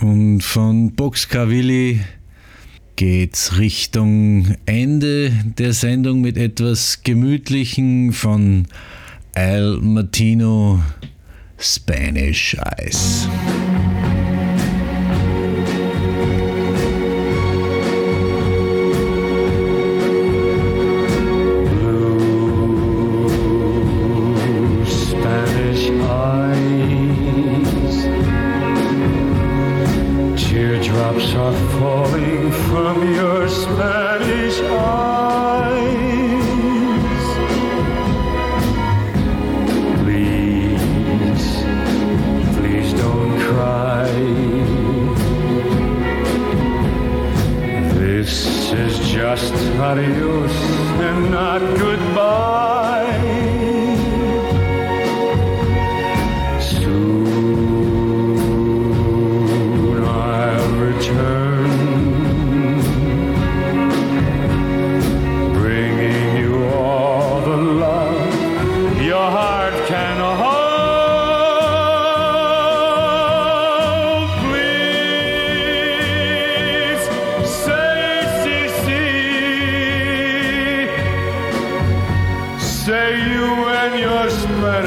Und 0.00 0.40
von 0.40 0.94
Willi 1.48 2.00
geht's 2.96 3.58
Richtung 3.58 4.56
Ende 4.64 5.30
der 5.58 5.74
Sendung 5.74 6.22
mit 6.22 6.38
etwas 6.38 7.02
Gemütlichen 7.02 8.12
von 8.12 8.66
Al 9.34 9.78
Martino 9.82 10.82
Spanish 11.58 12.56
Ice. 12.80 13.28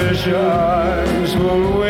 Spanish 0.09 0.33
eyes 0.33 1.35
will 1.37 1.79
wait 1.81 1.88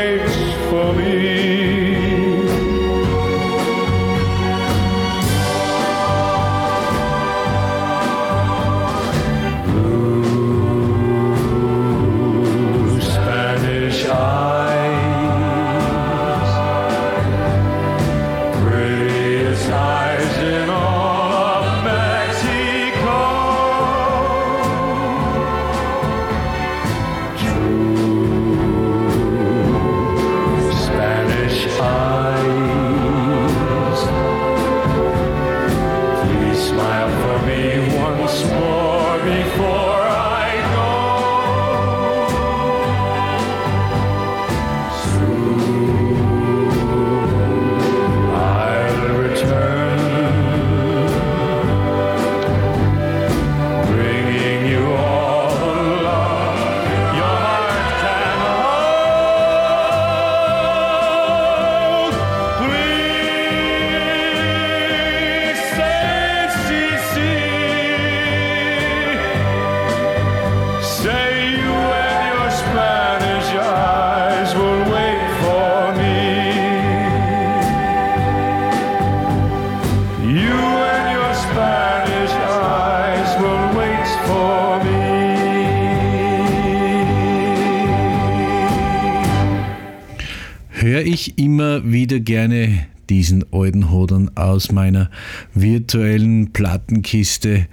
gerne 92.19 92.87
diesen 93.09 93.45
alten 93.51 93.89
Hodern 93.91 94.31
aus 94.35 94.71
meiner 94.71 95.09
virtuellen 95.53 96.53
Plattenkiste, 96.53 97.67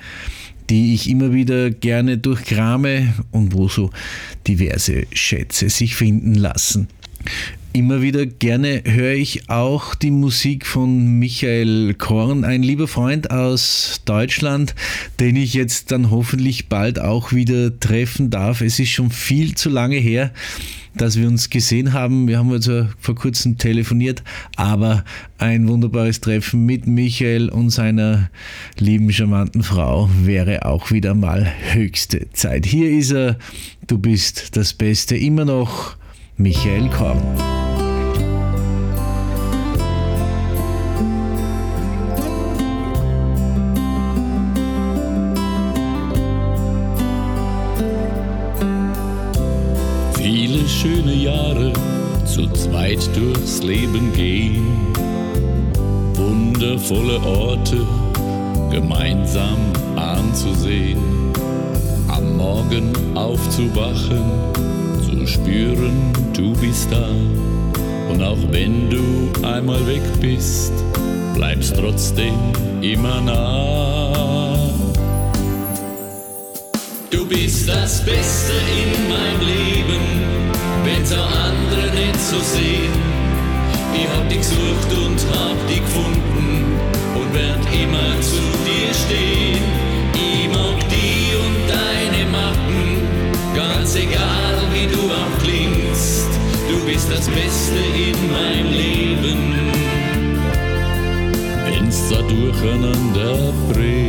die 0.70 0.94
ich 0.94 1.09
immer 1.09 1.32
wieder 1.32 1.70
gerne 1.70 2.18
durchkrame 2.18 3.14
und 3.30 3.53
wo 3.53 3.68
so 3.68 3.90
diverse 4.47 5.07
Schätze 5.12 5.68
sich 5.70 5.94
finden 5.94 6.34
lassen. 6.34 6.88
Immer 7.77 8.01
wieder 8.01 8.24
gerne 8.24 8.83
höre 8.87 9.12
ich 9.12 9.51
auch 9.51 9.95
die 9.95 10.11
Musik 10.11 10.64
von 10.64 11.18
Michael 11.18 11.93
Korn, 11.93 12.43
ein 12.43 12.62
lieber 12.62 12.89
Freund 12.89 13.31
aus 13.31 14.01
Deutschland, 14.07 14.74
den 15.20 15.37
ich 15.37 15.53
jetzt 15.53 15.93
dann 15.93 16.11
hoffentlich 16.11 16.70
bald 16.70 16.99
auch 16.99 17.35
wieder 17.35 17.79
treffen 17.79 18.31
darf. 18.31 18.62
Es 18.62 18.79
ist 18.79 18.89
schon 18.89 19.11
viel 19.11 19.57
zu 19.57 19.68
lange 19.68 19.99
her, 19.99 20.33
dass 20.95 21.18
wir 21.18 21.29
uns 21.29 21.51
gesehen 21.51 21.93
haben. 21.93 22.29
Wir 22.29 22.39
haben 22.39 22.51
also 22.51 22.87
vor 22.99 23.14
kurzem 23.14 23.59
telefoniert, 23.59 24.22
aber 24.57 25.05
ein 25.37 25.68
wunderbares 25.68 26.22
Treffen 26.22 26.64
mit 26.64 26.87
Michael 26.87 27.51
und 27.51 27.68
seiner 27.68 28.31
lieben, 28.79 29.12
charmanten 29.12 29.62
Frau 29.62 30.09
wäre 30.22 30.64
auch 30.64 30.93
wieder 30.93 31.14
mal 31.14 31.47
höchste 31.74 32.31
Zeit. 32.33 32.64
Hier 32.64 32.91
ist 32.91 33.12
er, 33.12 33.37
du 33.87 33.99
bist 33.99 34.57
das 34.57 34.72
Beste, 34.72 35.14
immer 35.14 35.45
noch 35.45 35.99
Michael 36.39 36.91
Korn. 36.91 37.18
Viele 50.12 50.68
schöne 50.68 51.14
Jahre 51.14 51.72
zu 52.26 52.47
zweit 52.49 53.09
durchs 53.16 53.62
Leben 53.62 54.12
gehen. 54.12 54.66
Wundervolle 56.16 57.18
Orte 57.22 57.78
gemeinsam 58.70 59.57
anzusehen. 59.97 61.01
Am 62.09 62.37
Morgen 62.37 62.93
aufzuwachen, 63.16 64.22
zu 65.07 65.27
spüren, 65.27 66.13
du 66.35 66.53
bist 66.55 66.91
da. 66.91 67.09
Und 68.11 68.23
auch 68.23 68.39
wenn 68.51 68.91
du 68.91 69.31
einmal 69.47 69.87
weg 69.87 70.03
bist, 70.21 70.73
bleibst 71.35 71.77
trotzdem 71.77 72.35
immer 72.81 73.21
nah. 73.21 74.69
Du 77.11 77.25
bist 77.27 77.69
das 77.69 78.05
Beste 78.05 78.53
in 78.83 79.09
meinem 79.09 79.41
Leben, 79.41 80.03
wenn's 80.85 81.13
auch 81.13 81.31
andere 81.51 81.95
nicht 81.95 82.21
so 82.21 82.39
sehen. 82.41 82.93
Ich 83.95 84.09
hab 84.09 84.29
dich 84.29 84.39
gesucht 84.39 84.91
und 84.93 85.19
hab 85.39 85.69
dich 85.69 85.81
gefunden 85.81 86.65
und 87.15 87.35
werd 87.35 87.63
immer 87.73 88.21
zu 88.21 88.43
dir 88.67 88.93
stehen. 88.93 89.63
Ich 90.15 90.49
mag 90.49 90.79
die 90.91 91.37
und 91.45 91.59
deine 91.69 92.31
Macken, 92.31 93.03
ganz 93.55 93.95
egal 93.95 94.45
bist 96.97 97.12
das 97.12 97.28
Beste 97.28 97.76
in 97.76 98.30
meinem 98.30 98.72
Leben, 98.72 99.53
wenn's 101.66 102.09
da 102.09 102.22
durcheinander 102.22 103.53
bringst. 103.70 104.06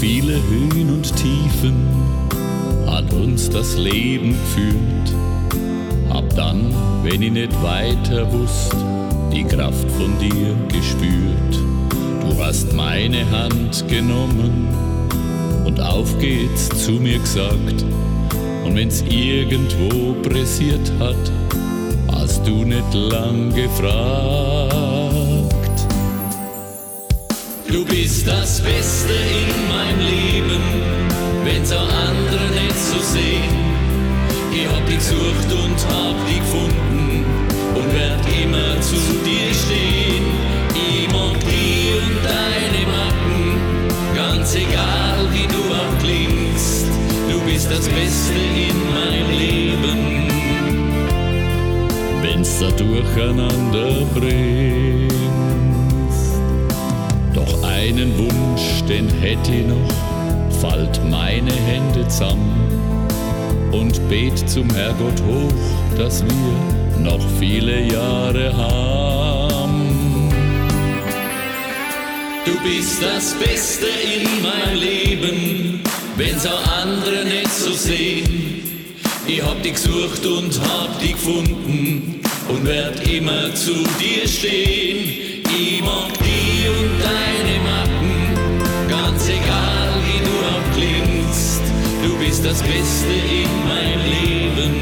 Viele 0.00 0.34
Höhen 0.48 0.90
und 0.90 1.16
Tiefen 1.16 1.86
hat 2.86 3.10
uns 3.14 3.48
das 3.48 3.78
Leben 3.78 4.32
geführt. 4.32 5.14
Hab 6.10 6.28
dann, 6.36 6.74
wenn 7.02 7.22
ich 7.22 7.32
nicht 7.32 7.62
weiter 7.62 8.30
wusst, 8.30 8.74
die 9.32 9.44
Kraft 9.44 9.90
von 9.92 10.18
dir 10.18 10.54
gespürt. 10.68 11.60
Du 12.20 12.44
hast 12.44 12.72
meine 12.74 13.28
Hand 13.30 13.88
genommen 13.88 14.68
und 15.64 15.80
auf 15.80 16.18
geht's 16.18 16.68
zu 16.84 16.92
mir 16.92 17.18
gesagt. 17.18 17.84
Und 18.64 18.74
wenn's 18.74 19.02
irgendwo 19.08 20.14
pressiert 20.28 20.92
hat, 20.98 21.32
hast 22.12 22.46
du 22.46 22.64
nicht 22.64 22.92
lang 22.92 23.54
gefragt. 23.54 24.75
Du 27.76 27.84
bist 27.84 28.26
das 28.26 28.62
Beste 28.62 29.12
in 29.12 29.68
meinem 29.68 30.00
Leben, 30.00 30.62
wenn's 31.44 31.70
auch 31.72 31.92
andere 32.08 32.48
nicht 32.48 32.74
so 32.74 32.98
sehen. 33.00 33.54
Ich 34.50 34.66
hab 34.66 34.86
dich 34.86 34.96
gesucht 34.96 35.52
und 35.52 35.76
hab 35.92 36.26
dich 36.26 36.38
gefunden 36.38 37.26
und 37.74 37.94
werd 37.94 38.22
immer 38.42 38.80
zu 38.80 38.96
dir 39.26 39.52
stehen. 39.52 40.24
Ich 40.74 41.06
mag 41.12 41.38
dich 41.40 41.92
und 42.00 42.24
deine 42.24 42.86
Macken, 42.96 43.60
ganz 44.14 44.54
egal 44.54 45.28
wie 45.34 45.46
du 45.46 45.60
auch 45.74 45.98
klingst. 46.02 46.86
Du 47.30 47.38
bist 47.40 47.70
das 47.70 47.86
Beste 47.90 48.38
in 48.56 48.78
meinem 48.96 49.30
Leben, 49.38 50.30
wenn's 52.22 52.58
da 52.58 52.70
durcheinander 52.70 54.06
bringst. 54.14 55.05
Einen 57.86 58.18
Wunsch, 58.18 58.82
den 58.88 59.08
hätte 59.20 59.52
ich 59.52 59.64
noch, 59.64 60.60
fallt 60.60 61.00
meine 61.08 61.52
Hände 61.52 62.08
zusammen 62.08 63.08
und 63.70 64.08
bet 64.08 64.36
zum 64.50 64.68
Herrgott 64.74 65.22
hoch, 65.22 65.52
dass 65.96 66.24
wir 66.24 67.00
noch 67.00 67.20
viele 67.38 67.86
Jahre 67.86 68.56
haben. 68.56 70.32
Du 72.44 72.58
bist 72.68 73.00
das 73.00 73.34
Beste 73.34 73.86
in 73.86 74.42
meinem 74.42 74.80
Leben, 74.80 75.80
wenn's 76.16 76.44
auch 76.44 76.66
andere 76.82 77.24
nicht 77.24 77.52
so 77.52 77.72
sehen. 77.72 78.96
Ich 79.28 79.40
hab 79.40 79.62
dich 79.62 79.74
gesucht 79.74 80.26
und 80.26 80.60
hab 80.60 80.98
dich 80.98 81.12
gefunden 81.12 82.20
und 82.48 82.66
werd 82.66 83.08
immer 83.08 83.54
zu 83.54 83.74
dir 84.00 84.26
stehen. 84.26 85.44
Ich 85.44 85.80
mag 85.82 86.12
dich 86.18 86.68
und 86.68 86.85
das 92.46 92.62
Beste 92.62 93.12
in 93.12 93.48
mein 93.66 93.98
Leben, 94.06 94.74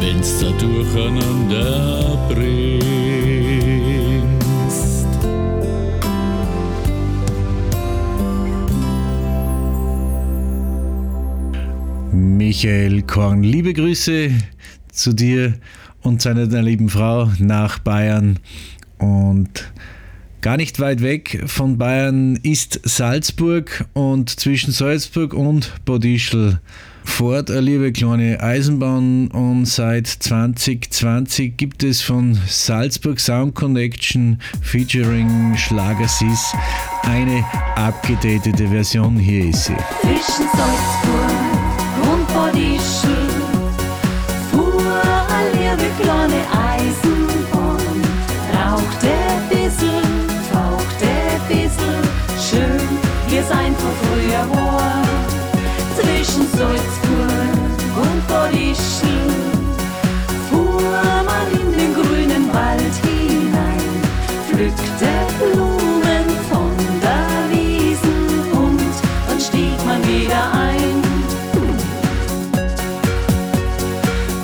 wenn's 0.00 0.38
da 0.38 0.50
durcheinander 0.52 2.16
bringst. 2.28 2.82
Michael 12.12 13.02
Korn, 13.02 13.42
liebe 13.42 13.72
Grüße 13.72 14.30
zu 14.92 15.12
dir 15.12 15.54
und 16.02 16.22
seiner 16.22 16.46
lieben 16.62 16.88
Frau 16.88 17.32
nach 17.40 17.80
Bayern. 17.80 18.38
Und 18.98 19.72
gar 20.42 20.56
nicht 20.56 20.80
weit 20.80 21.02
weg 21.02 21.44
von 21.46 21.78
Bayern 21.78 22.36
ist 22.42 22.80
Salzburg 22.82 23.86
und 23.92 24.28
zwischen 24.28 24.72
Salzburg 24.72 25.34
und 25.34 25.72
Bodischl 25.84 26.58
fährt 27.04 27.48
eine 27.50 27.60
liebe 27.60 27.92
kleine 27.92 28.40
Eisenbahn 28.40 29.28
und 29.28 29.66
seit 29.66 30.08
2020 30.08 31.56
gibt 31.56 31.84
es 31.84 32.02
von 32.02 32.36
Salzburg 32.48 33.20
Sound 33.20 33.54
Connection 33.54 34.40
featuring 34.60 35.56
Schlager 35.56 36.08
Sis 36.08 36.54
eine 37.02 37.44
abgedatete 37.76 38.66
Version. 38.66 39.16
Hier 39.16 39.46
ist 39.50 39.66
sie. 39.66 39.76
Zwischen 40.00 40.48
Salzburg 40.56 41.32
und 42.02 42.26
Bodischl 42.34 43.28
fuhr 44.50 45.02
eine 45.30 45.76
liebe 45.76 45.88
kleine 46.02 46.42
Eisenbahn, 46.52 47.78
rauchte 48.52 49.21
es 53.42 53.50
einfach 53.50 53.94
früher 54.02 54.44
war. 54.56 55.02
Zwischen 55.96 56.46
Salzburg 56.56 57.58
und 58.02 58.28
Bodischl 58.28 59.30
fuhr 60.48 61.22
man 61.30 61.46
in 61.60 61.72
den 61.78 61.94
grünen 61.94 62.52
Wald 62.52 62.94
hinein, 63.02 63.88
pflückte 64.48 65.12
Blumen 65.38 66.26
von 66.50 66.72
der 67.02 67.26
Wiesen 67.50 68.52
und 68.52 68.92
dann 69.28 69.40
stieg 69.40 69.78
man 69.86 70.00
wieder 70.06 70.42
ein. 70.52 71.02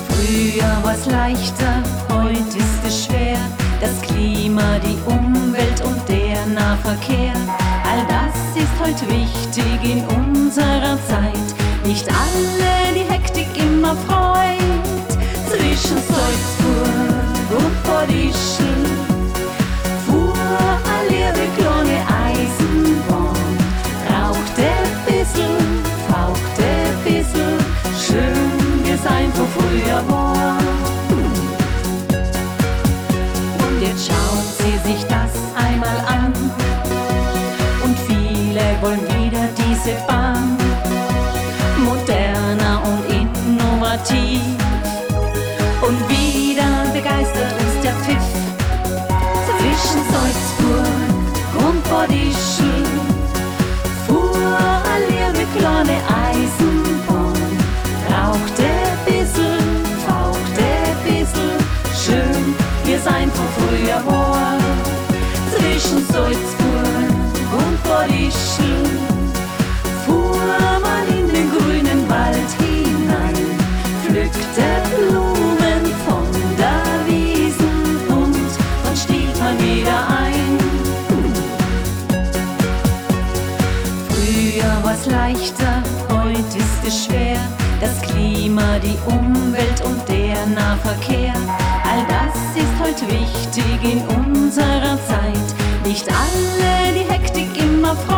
Früher 0.09 0.73
war's 0.83 1.07
leichter, 1.07 1.83
heute 2.11 2.59
ist 2.59 2.85
es 2.87 3.05
schwer. 3.05 3.39
Das 3.81 4.01
Klima, 4.03 4.79
die 4.81 4.99
Umwelt 5.07 5.81
und 5.85 6.01
der 6.09 6.45
Nahverkehr, 6.47 7.35
all 7.85 8.05
das 8.09 8.35
ist 8.57 8.58
heute 8.81 9.07
wichtig 9.09 9.65
in 9.83 10.05
unserer 10.17 10.99
Zeit. 11.09 11.49
Nicht 11.85 12.07
alle 12.09 12.95
die 12.95 13.11
Hektik 13.11 13.49
immer 13.57 13.95
freut. 14.07 14.59
Zwischen 15.49 15.97
Salzburg 15.97 17.59
und 17.59 17.83
Bodischl 17.85 18.58
wollen 38.89 39.03
wieder 39.23 39.47
diese 39.59 39.95
Bahn. 40.07 40.57
Moderner 41.85 42.83
und 42.85 43.05
innovativ. 43.13 44.41
Fuhr 70.05 70.81
man 70.83 71.07
in 71.09 71.29
den 71.29 71.51
grünen 71.51 72.09
Wald 72.09 72.51
hinein, 72.59 73.35
pflückte 74.05 74.67
Blumen 74.91 75.85
von 76.07 76.27
der 76.59 76.83
Wiesen 77.07 78.09
und 78.09 78.37
dann 78.85 78.97
stieg 78.97 79.29
man 79.39 79.59
wieder 79.59 79.99
ein. 80.09 80.59
Früher 84.09 84.83
war's 84.83 85.07
leichter, 85.07 85.83
heute 86.11 86.59
ist 86.59 86.87
es 86.87 87.05
schwer. 87.05 87.39
Das 87.81 88.01
Klima, 88.03 88.79
die 88.83 88.99
Umwelt 89.07 89.81
und 89.85 90.09
der 90.09 90.45
Nahverkehr, 90.47 91.35
all 91.85 92.05
das 92.09 92.35
ist 92.57 92.75
heute 92.83 93.07
wichtig 93.07 93.93
in 93.93 94.01
unserer 94.17 94.99
Zeit. 95.07 95.49
Nicht 95.85 96.09
alle 96.09 96.93
die 96.93 97.11
Hektik 97.11 97.49
immer 97.63 97.95
freut. 97.95 98.18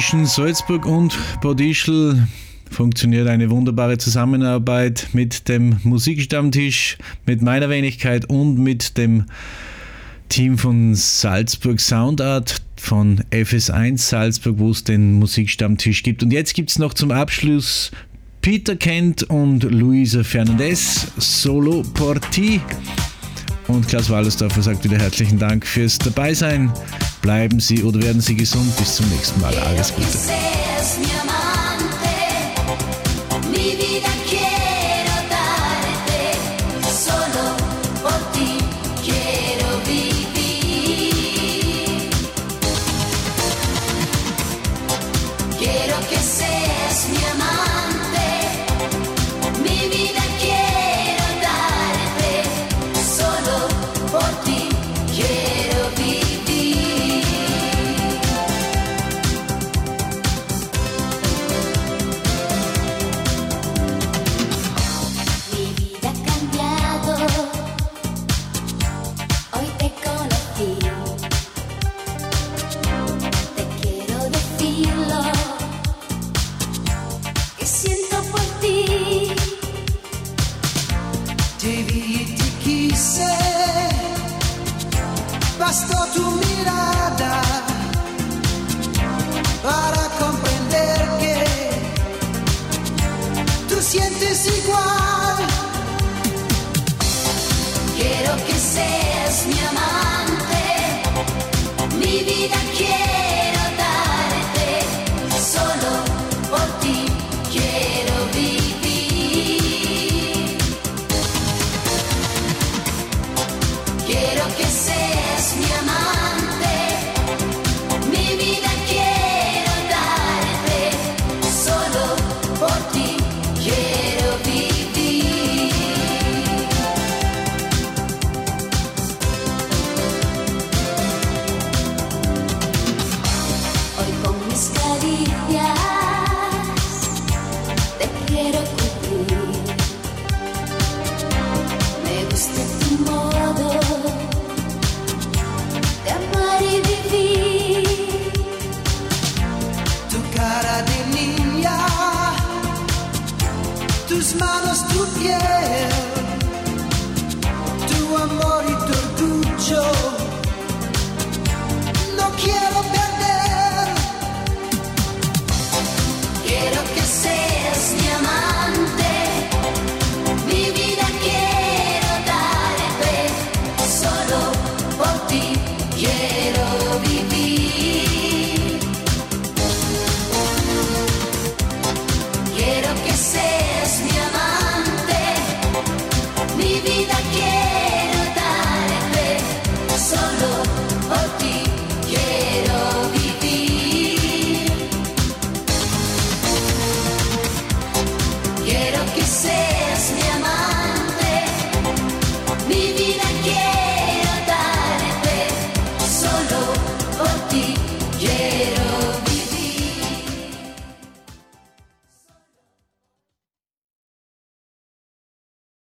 Zwischen 0.00 0.24
Salzburg 0.24 0.86
und 0.86 1.18
Bodischl 1.42 2.26
funktioniert 2.70 3.28
eine 3.28 3.50
wunderbare 3.50 3.98
Zusammenarbeit 3.98 5.08
mit 5.12 5.46
dem 5.46 5.76
Musikstammtisch, 5.82 6.96
mit 7.26 7.42
meiner 7.42 7.68
Wenigkeit 7.68 8.24
und 8.24 8.58
mit 8.58 8.96
dem 8.96 9.26
Team 10.30 10.56
von 10.56 10.94
Salzburg 10.94 11.78
Soundart 11.82 12.62
von 12.76 13.20
FS1 13.30 13.98
Salzburg, 13.98 14.54
wo 14.56 14.70
es 14.70 14.84
den 14.84 15.18
Musikstammtisch 15.18 16.02
gibt. 16.02 16.22
Und 16.22 16.32
jetzt 16.32 16.54
gibt 16.54 16.70
es 16.70 16.78
noch 16.78 16.94
zum 16.94 17.10
Abschluss 17.10 17.90
Peter 18.40 18.76
Kent 18.76 19.24
und 19.24 19.64
Luisa 19.64 20.24
Fernandez, 20.24 21.08
Solo 21.18 21.82
Porti. 21.92 22.58
Und 23.68 23.86
Klaus 23.86 24.08
Wallersdorfer 24.08 24.62
sagt 24.62 24.82
wieder 24.82 24.98
herzlichen 24.98 25.38
Dank 25.38 25.66
fürs 25.66 25.98
Dabeisein. 25.98 26.68
sein. 26.68 27.09
Bleiben 27.22 27.60
Sie 27.60 27.82
oder 27.82 28.02
werden 28.02 28.20
Sie 28.20 28.34
gesund. 28.34 28.76
Bis 28.76 28.96
zum 28.96 29.08
nächsten 29.10 29.40
Mal. 29.40 29.54
Alles 29.58 29.94
Gute. 29.94 30.08